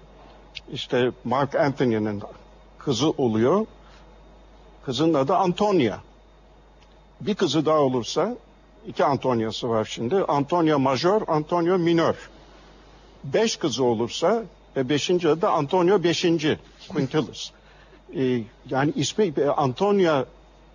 [0.73, 2.23] işte Mark Anthony'nin
[2.79, 3.67] kızı oluyor.
[4.85, 5.99] Kızın adı Antonia.
[7.21, 8.37] Bir kızı daha olursa
[8.87, 10.17] iki Antonia'sı var şimdi.
[10.17, 12.31] Antonia Major, Antonio Minor.
[13.25, 14.43] Beş kızı olursa
[14.77, 16.59] ve beşinci adı Antonio Beşinci.
[16.89, 17.51] Quintilis.
[18.17, 20.25] Ee, yani ismi e, Antonia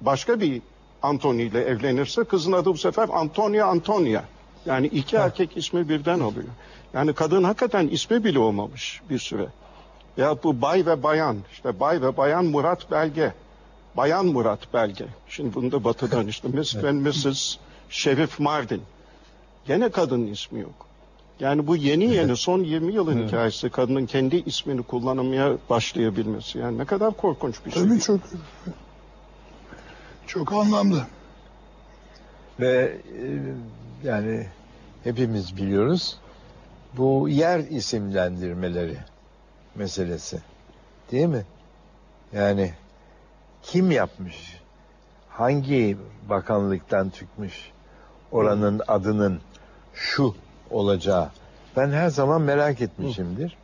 [0.02, 0.62] başka bir
[1.02, 4.22] Antoni ile evlenirse kızın adı bu sefer Antonia Antonia.
[4.66, 6.48] Yani iki erkek ismi birden oluyor.
[6.94, 9.48] Yani kadın hakikaten ismi bile olmamış bir süre.
[10.18, 13.34] Ya bu bay ve bayan, işte bay ve bayan Murat Belge.
[13.98, 15.06] Bayan Murat Belge.
[15.30, 17.58] Şimdi bunu da batıdan işte Miss ve Mrs.
[17.90, 18.82] Şerif Mardin.
[19.68, 20.88] Gene kadının ismi yok.
[21.40, 26.58] Yani bu yeni yeni son 20 yılın hikayesi kadının kendi ismini kullanmaya başlayabilmesi.
[26.60, 27.84] Yani ne kadar korkunç bir şey.
[27.84, 28.20] Tabii çok
[30.28, 31.08] çok anlamlı.
[32.60, 34.48] Ve e, yani
[35.04, 36.18] hepimiz biliyoruz
[36.98, 38.98] bu yer isimlendirmeleri
[39.76, 40.42] meselesi.
[41.12, 41.46] Değil mi?
[42.34, 42.74] Yani
[43.64, 44.58] kim yapmış?
[45.30, 45.98] Hangi
[46.30, 47.72] bakanlıktan çıkmış
[48.32, 49.40] oranın adının
[49.94, 50.36] şu
[50.72, 51.30] olacağı?
[51.78, 53.58] Ben her zaman merak etmişimdir.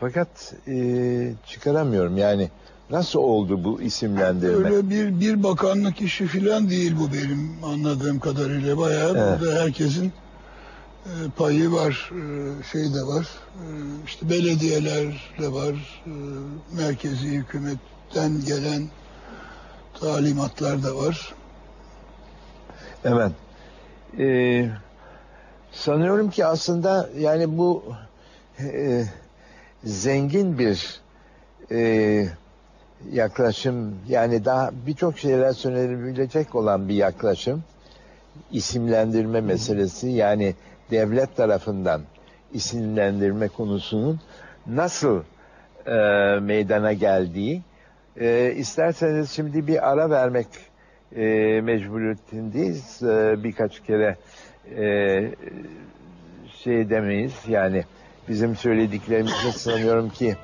[0.00, 2.50] Fakat e, çıkaramıyorum yani
[2.90, 4.68] nasıl oldu bu isimlendirme?
[4.68, 8.78] Öyle bir bir bakanlık işi filan değil bu benim anladığım kadarıyla.
[8.78, 9.40] Bayağı Evet.
[9.40, 10.12] burada herkesin
[11.06, 13.28] e, payı var, e, şey de var.
[13.54, 13.66] E,
[14.06, 16.12] işte belediyeler de var, e,
[16.76, 18.88] merkezi hükümetten gelen
[20.00, 21.34] talimatlar da var.
[23.04, 23.32] Evet.
[24.18, 24.68] Ee,
[25.72, 27.84] sanıyorum ki aslında yani bu
[28.60, 29.04] e,
[29.84, 31.00] zengin bir
[31.70, 32.26] e,
[33.12, 37.64] yaklaşım yani daha birçok şeyler söylenebilecek olan bir yaklaşım
[38.52, 40.54] isimlendirme meselesi yani
[40.90, 42.02] devlet tarafından
[42.52, 44.20] isimlendirme konusunun
[44.66, 45.22] nasıl
[45.86, 45.92] e,
[46.40, 47.62] meydana geldiği.
[48.16, 50.46] E, isterseniz şimdi bir ara vermek
[51.16, 53.02] e, mecburiyetindeyiz.
[53.02, 54.16] E, birkaç kere
[54.76, 54.86] e,
[56.62, 57.84] şey demeyiz yani
[58.28, 60.36] bizim söylediklerimizi sanıyorum ki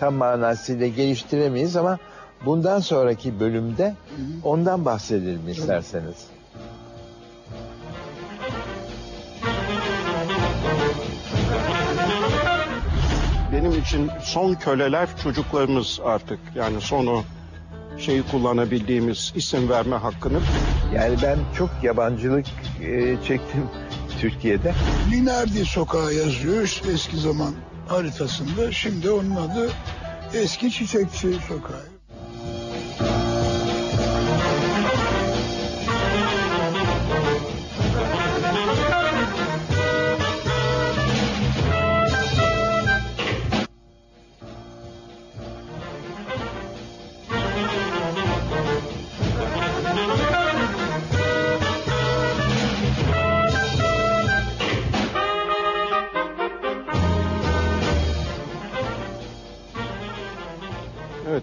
[0.00, 1.98] tam manasıyla geliştiremeyiz ama
[2.44, 3.94] bundan sonraki bölümde
[4.44, 6.26] ondan bahsedelim isterseniz.
[13.52, 16.38] Benim için son köleler çocuklarımız artık.
[16.54, 17.22] Yani sonu
[17.98, 20.38] şeyi kullanabildiğimiz isim verme hakkını.
[20.94, 22.46] Yani ben çok yabancılık
[22.82, 23.68] e, çektim
[24.20, 24.74] Türkiye'de.
[25.10, 27.54] Linardi sokağı yazıyor eski zaman
[27.88, 28.72] haritasında.
[28.72, 29.70] Şimdi onun adı
[30.34, 31.97] eski çiçekçi sokağı.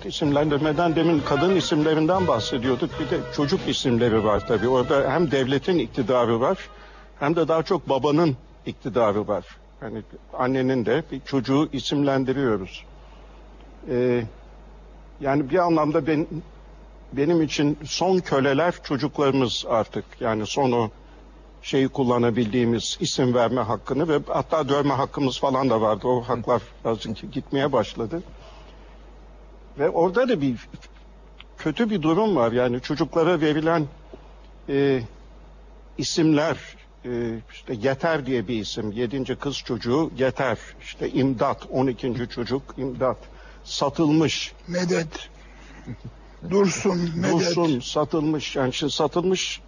[0.05, 2.89] Evet isimlendirmeden demin kadın isimlerinden bahsediyorduk.
[2.99, 4.67] Bir de çocuk isimleri var tabii.
[4.67, 6.57] Orada hem devletin iktidarı var
[7.19, 9.45] hem de daha çok babanın iktidarı var.
[9.81, 10.01] Yani
[10.33, 12.85] annenin de bir çocuğu isimlendiriyoruz.
[13.89, 14.23] Ee,
[15.21, 16.27] yani bir anlamda ben,
[17.13, 20.05] benim için son köleler çocuklarımız artık.
[20.19, 20.91] Yani sonu
[21.61, 26.07] şeyi kullanabildiğimiz isim verme hakkını ve hatta dövme hakkımız falan da vardı.
[26.07, 28.21] O haklar azıcık gitmeye başladı.
[29.79, 30.67] Ve orada da bir
[31.57, 32.51] kötü bir durum var.
[32.51, 33.87] Yani çocuklara verilen
[34.69, 35.01] e,
[35.97, 36.57] isimler
[37.05, 38.91] e, işte Yeter diye bir isim.
[38.91, 40.57] Yedinci kız çocuğu Yeter.
[40.81, 41.67] İşte imdat.
[41.71, 43.17] On ikinci çocuk imdat.
[43.63, 44.53] Satılmış.
[44.67, 45.29] Medet.
[46.49, 47.55] Dursun, medet.
[47.55, 48.55] Dursun satılmış.
[48.55, 49.61] Yani şimdi satılmış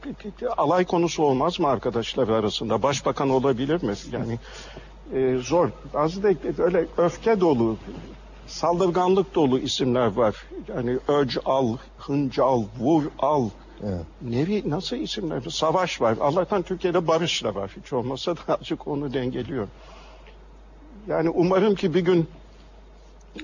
[0.58, 2.84] alay konusu olmaz mı arkadaşlar arasında?
[2.84, 3.94] Başbakan olabilir mi?
[4.12, 4.40] Yani
[5.14, 5.70] e, zor.
[5.94, 6.28] Bazı da
[6.58, 7.78] öyle öfke dolu,
[8.48, 10.36] saldırganlık dolu isimler var.
[10.68, 13.50] Yani öc al, hınc al, vur al.
[13.84, 14.06] Evet.
[14.22, 15.42] Nevi nasıl isimler?
[15.50, 16.18] Savaş var.
[16.22, 17.72] Allah'tan Türkiye'de barış da var.
[17.82, 19.68] Hiç olmasa da azıcık onu dengeliyor.
[21.08, 22.28] Yani umarım ki bir gün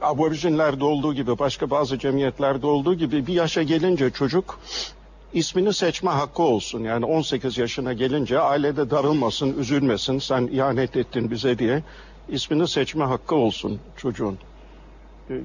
[0.01, 4.59] aborijinlerde olduğu gibi başka bazı cemiyetlerde olduğu gibi bir yaşa gelince çocuk
[5.33, 6.83] ismini seçme hakkı olsun.
[6.83, 11.83] Yani 18 yaşına gelince ailede darılmasın, üzülmesin, sen ihanet ettin bize diye
[12.29, 14.37] ismini seçme hakkı olsun çocuğun.
[15.29, 15.41] Ee,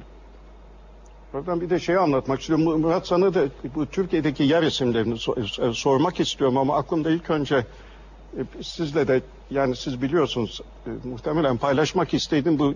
[1.35, 2.81] Oradan bir de şey anlatmak istiyorum.
[2.81, 7.66] Murat sana da bu Türkiye'deki yer isimlerini so- e, sormak istiyorum ama aklımda ilk önce
[8.39, 12.74] e, sizle de yani siz biliyorsunuz e, muhtemelen paylaşmak istediğim bu e,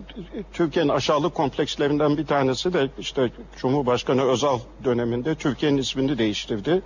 [0.53, 6.81] Türkiye'nin aşağılık komplekslerinden bir tanesi de işte Cumhurbaşkanı Özal döneminde Türkiye'nin ismini değiştirdi.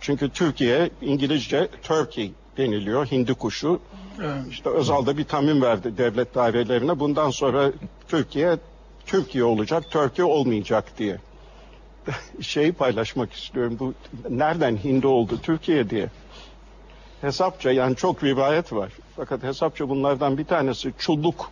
[0.00, 3.80] Çünkü Türkiye İngilizce Turkey deniliyor hindi kuşu.
[4.22, 4.42] Evet.
[4.50, 7.00] İşte Özal da bir tamim verdi devlet dairelerine.
[7.00, 7.72] Bundan sonra
[8.08, 8.56] Türkiye
[9.06, 11.18] Türkiye olacak, Türkiye olmayacak diye.
[12.40, 13.76] Şeyi paylaşmak istiyorum.
[13.80, 13.94] Bu
[14.30, 16.10] nereden hindi oldu Türkiye diye.
[17.20, 18.92] Hesapça yani çok rivayet var.
[19.16, 21.50] Fakat hesapça bunlardan bir tanesi çulluk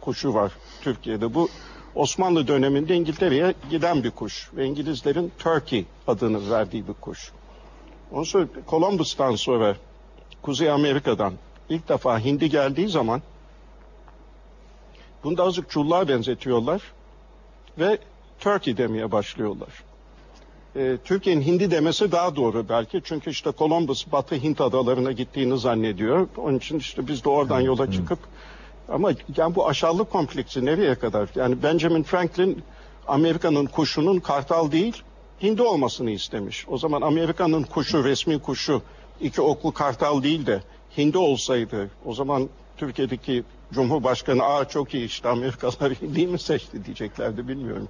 [0.00, 1.34] kuşu var Türkiye'de.
[1.34, 1.48] Bu
[1.94, 7.32] Osmanlı döneminde İngiltere'ye giden bir kuş ve İngilizlerin Turkey adını verdiği bir kuş.
[8.12, 9.76] Ondan sonra Columbus'tan sonra
[10.42, 11.32] Kuzey Amerika'dan
[11.68, 13.22] ilk defa hindi geldiği zaman
[15.24, 16.82] bunu da azıcık çulluğa benzetiyorlar
[17.78, 17.98] ve
[18.40, 19.68] Turkey demeye başlıyorlar.
[20.76, 26.28] Ee, Türkiye'nin hindi demesi daha doğru belki çünkü işte Columbus Batı Hint adalarına gittiğini zannediyor.
[26.36, 28.18] Onun için işte biz de oradan yola çıkıp
[28.88, 31.28] ama yani bu aşağılık kompleksi nereye kadar?
[31.34, 32.62] Yani Benjamin Franklin
[33.08, 35.02] Amerika'nın kuşunun kartal değil
[35.42, 36.66] hindi olmasını istemiş.
[36.68, 38.82] O zaman Amerika'nın kuşu, resmi kuşu
[39.20, 40.62] iki oklu kartal değil de
[40.98, 47.48] hindi olsaydı o zaman Türkiye'deki Cumhurbaşkanı aa çok iyi işte Amerikalılar hindi mi seçti diyeceklerdi
[47.48, 47.88] bilmiyorum.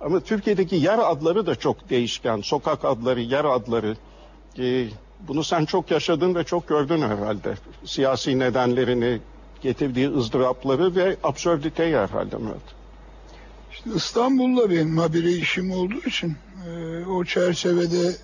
[0.00, 2.40] Ama Türkiye'deki yer adları da çok değişken.
[2.40, 3.96] Sokak adları, yer adları.
[4.58, 4.86] Ee,
[5.28, 7.54] bunu sen çok yaşadın ve çok gördün herhalde.
[7.84, 9.20] Siyasi nedenlerini,
[9.62, 12.78] getirdiği ızdırapları ve absürditeyi herhalde Murat.
[13.72, 18.16] İşte İstanbul'la benim haberi işim olduğu için e, o çerçevede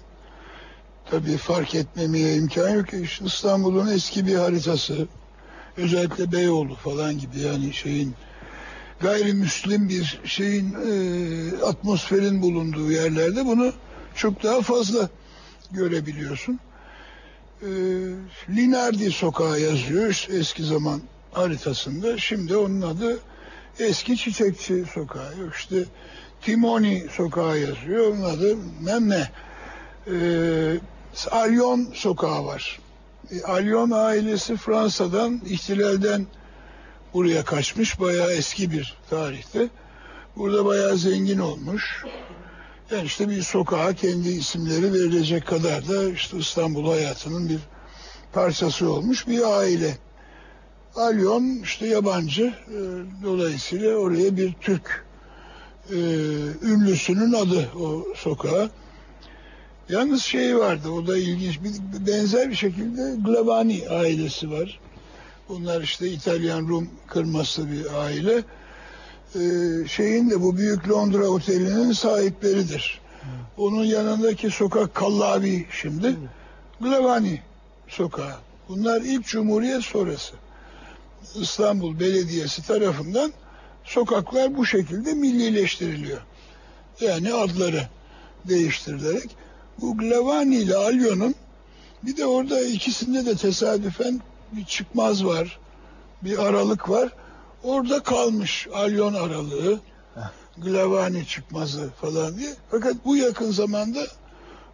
[1.11, 2.95] tabii fark etmemeye imkan yok.
[2.95, 5.07] İşte İstanbul'un eski bir haritası
[5.77, 8.14] özellikle Beyoğlu falan gibi yani şeyin
[9.01, 13.72] gayrimüslim bir şeyin e, atmosferin bulunduğu yerlerde bunu
[14.14, 15.09] çok daha fazla
[15.70, 16.61] görebiliyorsun.
[17.62, 17.68] E,
[18.49, 21.01] Linardi sokağı yazıyor eski zaman
[21.33, 23.18] haritasında şimdi onun adı
[23.79, 25.39] Eski Çiçekçi Sokağı.
[25.39, 25.77] Yok işte
[26.43, 28.07] Timoni Sokağı yazıyor.
[28.07, 29.31] Onun adı bilmem ne.
[30.07, 30.79] Ee,
[31.31, 32.81] Alyon Sokağı var.
[33.35, 36.26] E, Alyon ailesi Fransa'dan, ihtilalden
[37.14, 38.01] buraya kaçmış.
[38.01, 39.68] Bayağı eski bir tarihte.
[40.37, 42.05] Burada bayağı zengin olmuş.
[42.91, 47.59] Yani işte bir sokağa kendi isimleri verilecek kadar da işte İstanbul hayatının bir
[48.32, 49.99] parçası olmuş bir aile.
[50.97, 52.78] Alyon işte yabancı e,
[53.24, 55.07] dolayısıyla oraya bir Türk
[55.91, 55.97] e,
[56.62, 58.70] ünlüsünün adı o sokağa.
[59.89, 64.80] Yalnız şey vardı o da ilginç bir benzer bir şekilde Glavani ailesi var.
[65.49, 68.43] Bunlar işte İtalyan Rum kırması bir aile.
[69.35, 73.01] Ee, şeyin de bu büyük Londra otelinin sahipleridir.
[73.57, 76.16] Onun yanındaki sokak Kallavi şimdi.
[76.80, 77.41] Glavani
[77.89, 78.35] sokağı.
[78.68, 80.35] Bunlar ilk Cumhuriyet sonrası.
[81.35, 83.32] İstanbul Belediyesi tarafından
[83.85, 86.20] sokaklar bu şekilde millileştiriliyor.
[87.01, 87.89] Yani adları
[88.49, 89.43] değiştirilerek.
[89.81, 91.35] Bu Glavani ile Alyon'un
[92.03, 94.20] bir de orada ikisinde de tesadüfen
[94.53, 95.59] bir çıkmaz var.
[96.22, 97.12] Bir aralık var.
[97.62, 99.81] Orada kalmış Alyon aralığı.
[100.59, 102.55] Glavani çıkmazı falan diye.
[102.70, 104.01] Fakat bu yakın zamanda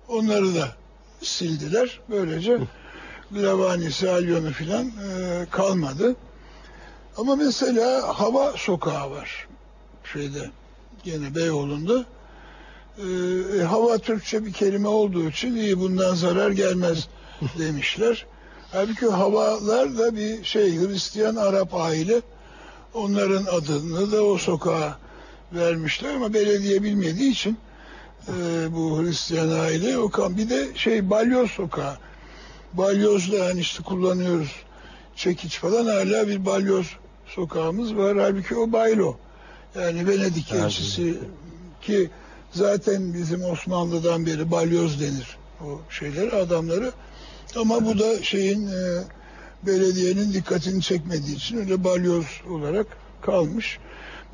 [0.08, 0.68] onları da
[1.22, 2.00] sildiler.
[2.08, 2.58] Böylece
[3.30, 6.16] Glavani'si, Alyon'u filan e, kalmadı.
[7.16, 9.48] Ama mesela hava sokağı var.
[10.12, 10.50] Şeyde
[11.04, 12.04] gene Beyoğlu'nda.
[12.98, 17.08] E, hava Türkçe bir kelime olduğu için iyi bundan zarar gelmez
[17.58, 18.26] demişler.
[18.72, 22.20] Halbuki havalar da bir şey Hristiyan Arap aile.
[22.94, 24.98] Onların adını da o sokağa
[25.52, 27.58] vermişler ama belediye bilmediği için
[28.28, 28.32] e,
[28.72, 31.96] bu Hristiyan aile o kan bir de şey balyoz sokağı.
[32.72, 34.52] Balyozla yani işte kullanıyoruz
[35.16, 36.86] çekiç falan hala bir balyoz
[37.26, 38.18] sokağımız var.
[38.18, 39.16] Halbuki o baylo.
[39.74, 41.18] Yani Venedik elçisi
[41.82, 42.10] ki
[42.52, 46.92] zaten bizim Osmanlı'dan beri balyoz denir o şeyleri adamları.
[47.56, 49.04] Ama bu da şeyin e,
[49.66, 52.86] belediyenin dikkatini çekmediği için öyle balyoz olarak
[53.22, 53.78] kalmış.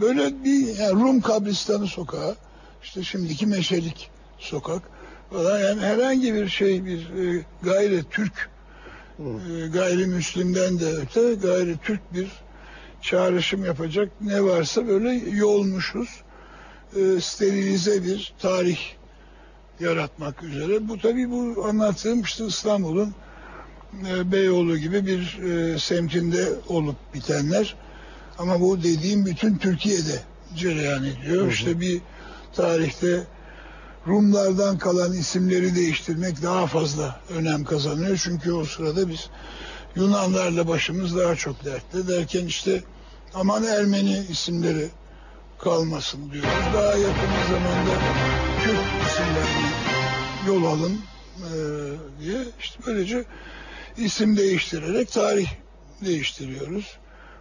[0.00, 2.36] Böyle bir yani Rum kabristanı sokağı,
[2.82, 4.82] işte şimdiki Meşelik sokak
[5.30, 8.50] falan yani herhangi bir şey bir e, gayri Türk
[9.18, 12.28] e, gayrimüslimden de öte gayri Türk bir
[13.02, 16.08] çağrışım yapacak ne varsa böyle yolmuşuz.
[16.96, 18.78] E, sterilize bir tarih
[19.80, 20.88] yaratmak üzere.
[20.88, 23.14] Bu tabii bu anlattığım işte İstanbul'un
[24.08, 27.76] e, Beyoğlu gibi bir e, semtinde olup bitenler.
[28.38, 30.22] Ama bu dediğim bütün Türkiye'de
[30.56, 31.42] cereyan ediyor.
[31.42, 31.50] Hı hı.
[31.50, 32.00] İşte bir
[32.54, 33.26] tarihte
[34.06, 38.20] Rumlardan kalan isimleri değiştirmek daha fazla önem kazanıyor.
[38.24, 39.30] Çünkü o sırada biz
[39.96, 42.82] Yunanlarla başımız daha çok dertte derken işte
[43.34, 44.88] aman Ermeni isimleri
[45.58, 46.50] kalmasın diyoruz.
[46.74, 47.94] Daha yakın zamanda
[48.64, 49.70] Kürt isimlerini
[50.46, 51.00] yol alın
[51.36, 51.50] e,
[52.20, 53.24] diye işte böylece
[53.96, 55.48] isim değiştirerek tarih
[56.04, 56.98] değiştiriyoruz.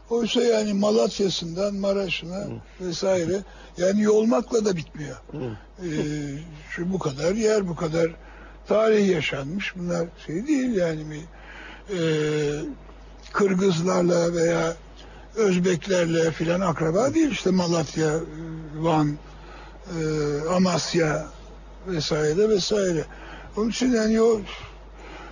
[0.09, 2.51] Oysa yani Malatya'sından Maraş'ına Hı.
[2.81, 3.43] vesaire
[3.77, 5.15] yani yolmakla da bitmiyor.
[5.33, 5.87] Ee,
[6.69, 8.11] şu bu kadar yer bu kadar
[8.67, 11.21] tarih yaşanmış bunlar şey değil yani bir
[11.95, 11.99] e,
[13.33, 14.73] Kırgızlarla veya
[15.35, 18.19] Özbeklerle filan akraba değil işte Malatya,
[18.77, 19.17] Van,
[19.87, 19.99] e,
[20.49, 21.27] Amasya
[21.87, 23.05] vesaire vesaire.
[23.57, 24.41] Onun için yani o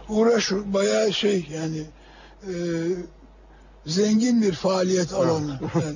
[0.10, 1.84] uğraş bayağı şey yani
[2.47, 2.54] e,
[3.86, 5.60] zengin bir faaliyet alanı.
[5.76, 5.95] Yani,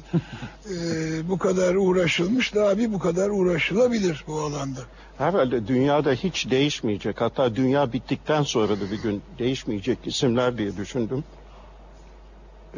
[0.72, 4.80] e, bu kadar uğraşılmış daha bir bu kadar uğraşılabilir bu alanda.
[5.18, 11.24] Herhalde dünyada hiç değişmeyecek hatta dünya bittikten sonra da bir gün değişmeyecek isimler diye düşündüm.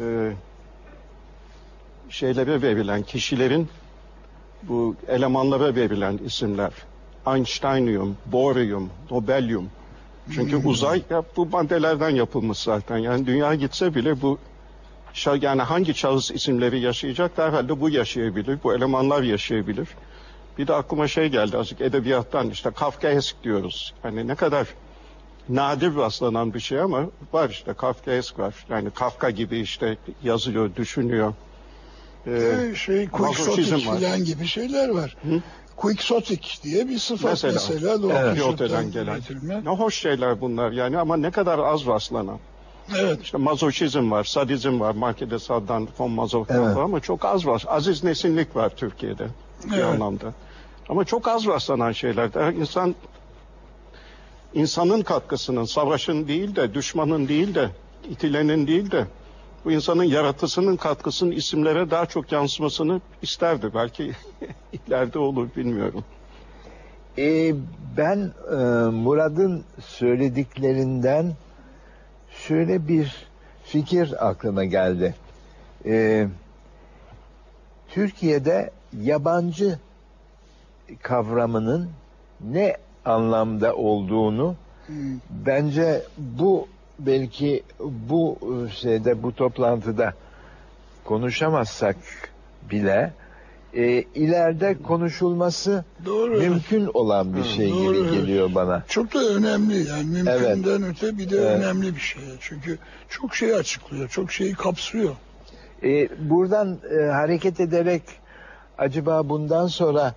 [0.00, 0.32] Ee,
[2.10, 3.68] şeylere verilen kişilerin
[4.62, 6.72] bu elemanlara verilen isimler.
[7.26, 9.70] Einsteinium, boryum, nobelium.
[10.34, 10.70] Çünkü hmm.
[10.70, 12.96] uzay ya bu maddelerden yapılmış zaten.
[12.96, 14.38] Yani dünya gitse bile bu
[15.40, 19.88] yani hangi şahıs isimleri yaşayacak da herhalde bu yaşayabilir, bu elemanlar yaşayabilir.
[20.58, 23.94] Bir de aklıma şey geldi azıcık edebiyattan işte Kafkaesk diyoruz.
[24.02, 24.66] Hani ne kadar
[25.48, 28.54] nadir rastlanan bir şey ama var işte Kafkaesk var.
[28.68, 31.34] Yani Kafka gibi işte yazıyor, düşünüyor.
[32.26, 35.16] Ee, şey Quixotic falan gibi şeyler var.
[35.22, 35.40] Hı?
[35.76, 37.52] Quixotic diye bir sıfat mesela.
[37.52, 38.92] mesela Don evet.
[38.92, 39.64] Gelen.
[39.64, 42.38] Ne hoş şeyler bunlar yani ama ne kadar az rastlanan.
[42.98, 43.22] Evet.
[43.22, 44.94] İşte mazoşizm var, sadizm var.
[44.94, 46.76] Markede Saddan, von Mazoch'tan evet.
[46.76, 47.64] var ama çok az var.
[47.66, 49.26] Aziz nesinlik var Türkiye'de
[49.64, 49.84] bir evet.
[49.84, 50.32] anlamda.
[50.88, 52.52] Ama çok az rastlanan şeyler.
[52.52, 52.94] İnsan
[54.54, 57.70] insanın katkısının, savaşın değil de, düşmanın değil de,
[58.10, 59.06] itilenin değil de,
[59.64, 63.70] bu insanın yaratısının katkısının isimlere daha çok yansımasını isterdi.
[63.74, 64.12] Belki
[64.86, 66.04] ileride olur bilmiyorum.
[67.18, 67.54] Ee,
[67.96, 68.54] ben e,
[68.90, 71.32] Murad'ın söylediklerinden
[72.30, 73.26] şöyle bir
[73.64, 75.14] fikir aklıma geldi.
[75.86, 76.28] Ee,
[77.88, 79.78] Türkiye'de yabancı
[81.02, 81.90] kavramının
[82.40, 84.56] ne anlamda olduğunu
[85.30, 86.68] bence bu
[87.06, 88.38] belki bu
[88.80, 90.14] şeyde bu toplantıda
[91.04, 91.96] konuşamazsak
[92.70, 93.12] bile
[93.74, 96.38] e, ileride konuşulması Doğru.
[96.38, 98.12] mümkün olan bir şey doğru, gibi evet.
[98.12, 98.82] geliyor bana.
[98.88, 101.58] Çok da önemli yani mümkünden öte bir de Evet.
[101.58, 102.22] önemli bir şey.
[102.40, 102.78] Çünkü
[103.08, 105.10] çok şey açıklıyor, çok şeyi kapsıyor.
[105.82, 108.02] E, buradan e, hareket ederek
[108.78, 110.14] acaba bundan sonra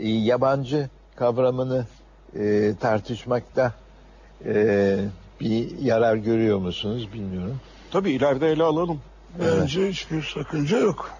[0.00, 1.86] e, yabancı kavramını
[2.38, 3.72] e, tartışmakta
[4.44, 4.96] e,
[5.40, 7.60] bir yarar görüyor musunuz bilmiyorum.
[7.90, 9.00] Tabii ileride ele alalım.
[9.40, 11.10] Bence hiçbir sakınca yok.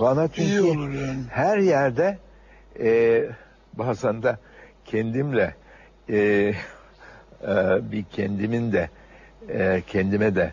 [0.00, 1.22] Bana İyi çünkü olur yani.
[1.30, 2.18] her yerde
[2.80, 3.22] e,
[3.72, 4.36] bazen de
[4.84, 5.54] kendimle
[6.08, 6.54] e, e,
[7.92, 8.90] bir kendimin de
[9.48, 10.52] e, kendime de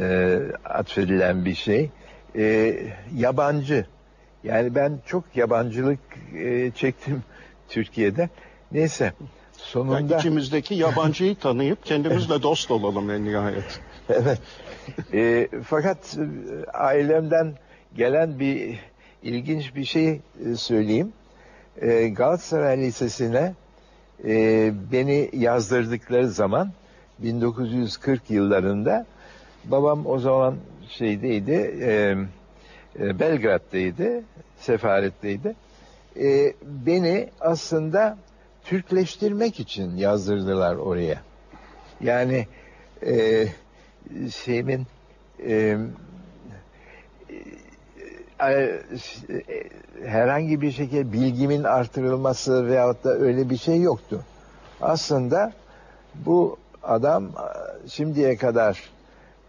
[0.00, 1.90] e, atfedilen bir şey
[2.36, 2.76] E,
[3.16, 3.86] yabancı
[4.44, 5.98] yani ben çok yabancılık
[6.34, 7.22] e, çektim
[7.68, 8.28] Türkiye'de
[8.72, 9.12] neyse
[9.62, 13.80] Yani sonunda içimizdeki yabancıyı tanıyıp kendimizle dost olalım en nihayet.
[14.08, 14.38] Evet.
[15.12, 16.18] E, fakat
[16.74, 17.54] ailemden
[17.96, 18.78] gelen bir
[19.22, 20.20] ilginç bir şey e,
[20.56, 21.12] söyleyeyim.
[21.80, 23.54] E, Galatasaray Lisesi'ne
[24.24, 26.72] e, beni yazdırdıkları zaman
[27.18, 29.06] 1940 yıllarında
[29.64, 30.56] babam o zaman
[30.88, 31.52] şeydeydi
[31.82, 32.16] e,
[33.00, 34.22] e, Belgrad'daydı
[34.60, 35.54] sefaretteydi.
[36.20, 38.18] E, beni aslında
[38.64, 41.20] Türkleştirmek için yazdırdılar oraya.
[42.00, 42.46] Yani
[43.06, 43.46] e,
[44.30, 44.86] şeyimin
[45.46, 45.76] e,
[48.40, 48.80] e, e,
[50.04, 54.24] herhangi bir şekilde bilgimin artırılması veyahut da öyle bir şey yoktu.
[54.80, 55.52] Aslında
[56.14, 57.30] bu adam
[57.88, 58.90] şimdiye kadar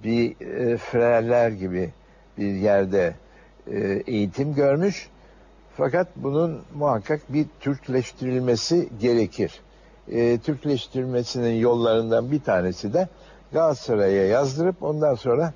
[0.03, 1.89] bir e, frerler gibi
[2.37, 3.13] bir yerde
[3.71, 5.09] e, eğitim görmüş.
[5.77, 9.59] Fakat bunun muhakkak bir Türkleştirilmesi gerekir.
[10.11, 13.07] E, Türkleştirilmesinin yollarından bir tanesi de
[13.53, 15.53] Galatasaray'a yazdırıp ondan sonra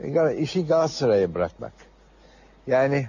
[0.00, 1.72] e, işi Galatasaray'a bırakmak.
[2.66, 3.06] Yani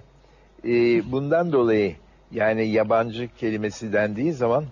[0.64, 0.72] e,
[1.12, 1.96] bundan dolayı
[2.32, 4.66] yani yabancı kelimesi dendiği zaman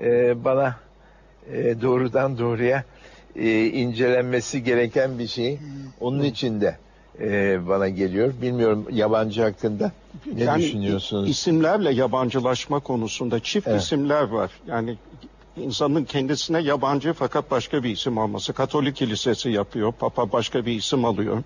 [0.00, 0.76] e, bana
[1.52, 2.84] e, doğrudan doğruya
[3.36, 5.58] e, incelenmesi gereken bir şey.
[6.00, 6.76] Onun için de
[7.20, 8.32] e, bana geliyor.
[8.42, 9.92] Bilmiyorum yabancı hakkında
[10.32, 11.28] ne yani düşünüyorsunuz?
[11.30, 13.82] isimlerle yabancılaşma konusunda çift Evet.
[13.82, 14.50] isimler var.
[14.66, 14.96] Yani
[15.56, 18.52] insanın kendisine yabancı fakat başka bir isim alması.
[18.52, 21.42] Katolik kilisesi yapıyor, Papa başka bir isim alıyor.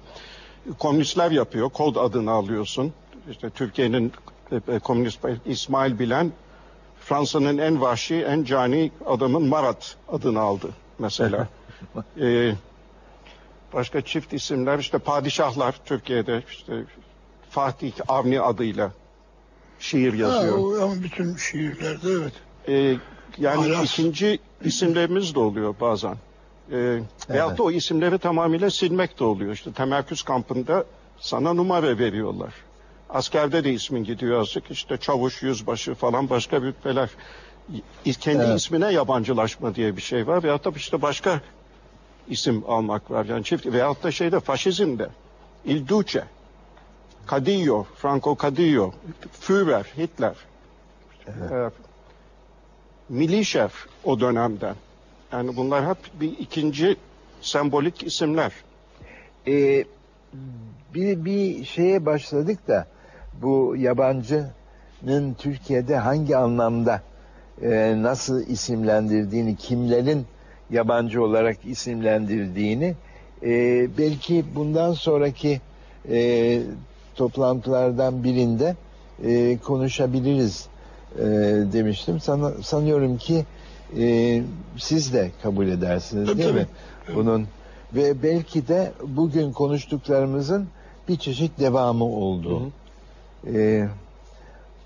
[0.79, 2.93] Komünistler yapıyor, kod adını alıyorsun.
[3.31, 4.13] İşte Türkiye'nin
[4.53, 6.33] e, e, komünist İsmail Bilen
[7.01, 11.49] Fransa'nın en vahşi, en cani adamın Marat adını aldı mesela.
[12.21, 12.53] Ee,
[13.73, 16.73] başka çift isimler işte padişahlar Türkiye'de işte
[17.59, 18.93] Fatih Avni adıyla
[19.79, 20.59] şiir Ha, yazıyor.
[20.59, 22.33] o, ama bütün şiirlerde evet.
[22.69, 22.97] Ee,
[23.39, 23.85] yani Aras.
[23.93, 26.17] ikinci isimlerimiz de oluyor bazen.
[26.73, 26.99] Ee,
[27.31, 29.53] Veyahut da o isimleri tamamıyla silmek de oluyor.
[29.53, 30.85] İşte temerküz kampında
[31.21, 32.55] sana numara veriyorlar.
[33.11, 34.71] Askerde de ismin gidiyor azıcık.
[34.71, 37.11] İşte çavuş, yüzbaşı falan başka rütbeler.
[38.05, 38.59] İ- Kendi Evet.
[38.61, 40.43] ismine yabancılaşma diye bir şey var.
[40.43, 41.41] Veyahut da işte başka
[42.29, 43.25] isim almak var.
[43.25, 45.09] Yani çift veyahut da şeyde faşizmde.
[45.65, 46.25] Il Duce,
[47.31, 48.93] Cadillo, Franco Cadillo,
[49.41, 50.35] Führer, Hitler.
[53.09, 53.73] Milli şef
[54.05, 54.75] o dönemden.
[55.33, 56.97] Yani bunlar hep bir ikinci
[57.41, 58.53] sembolik isimler.
[59.47, 59.85] Ee,
[60.95, 62.87] bir, bir şeye başladık da
[63.43, 67.03] bu yabancının Türkiye'de hangi anlamda
[67.63, 70.27] e, nasıl isimlendirdiğini, kimlerin
[70.71, 72.95] yabancı olarak isimlendirdiğini
[73.43, 75.61] e, belki bundan sonraki
[76.09, 76.61] e,
[77.15, 78.77] toplantılardan birinde
[79.25, 80.67] e, konuşabiliriz
[81.19, 81.23] e,
[81.73, 82.21] demiştim.
[82.21, 83.45] Sana, sanıyorum ki
[83.99, 84.43] e,
[84.77, 86.67] siz de kabul edersiniz Tabii, değil mi?
[87.15, 87.47] Bunun
[87.95, 90.69] ve belki de bugün konuştuklarımızın
[91.09, 92.71] bir çeşit devamı oldu.
[93.53, 93.89] Ee,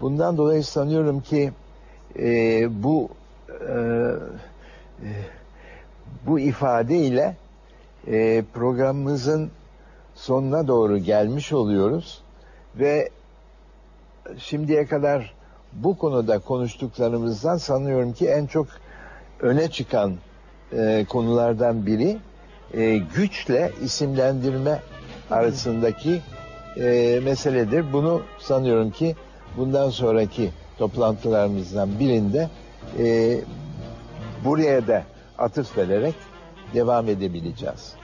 [0.01, 1.53] bundan dolayı sanıyorum ki
[2.19, 3.09] e, bu
[3.49, 3.75] e,
[5.03, 5.11] e,
[6.27, 7.37] bu ifadeyle
[8.07, 9.51] e, programımızın
[10.19, 12.21] sonuna doğru gelmiş oluyoruz
[12.77, 13.09] ve
[14.39, 15.35] şimdiye kadar
[15.73, 18.67] bu konuda konuştuklarımızdan sanıyorum ki en çok
[19.41, 20.15] öne çıkan
[20.73, 22.19] e, konulardan biri
[22.75, 24.83] e, güçle isimlendirme
[25.31, 26.21] arasındaki
[26.77, 27.93] e, meseledir.
[27.93, 29.17] Bunu sanıyorum ki
[29.57, 32.49] bundan sonraki toplantılarımızdan birinde
[32.99, 33.39] e,
[34.45, 35.03] buraya da
[35.39, 36.15] atıf vererek
[36.75, 37.95] devam edebileceğiz.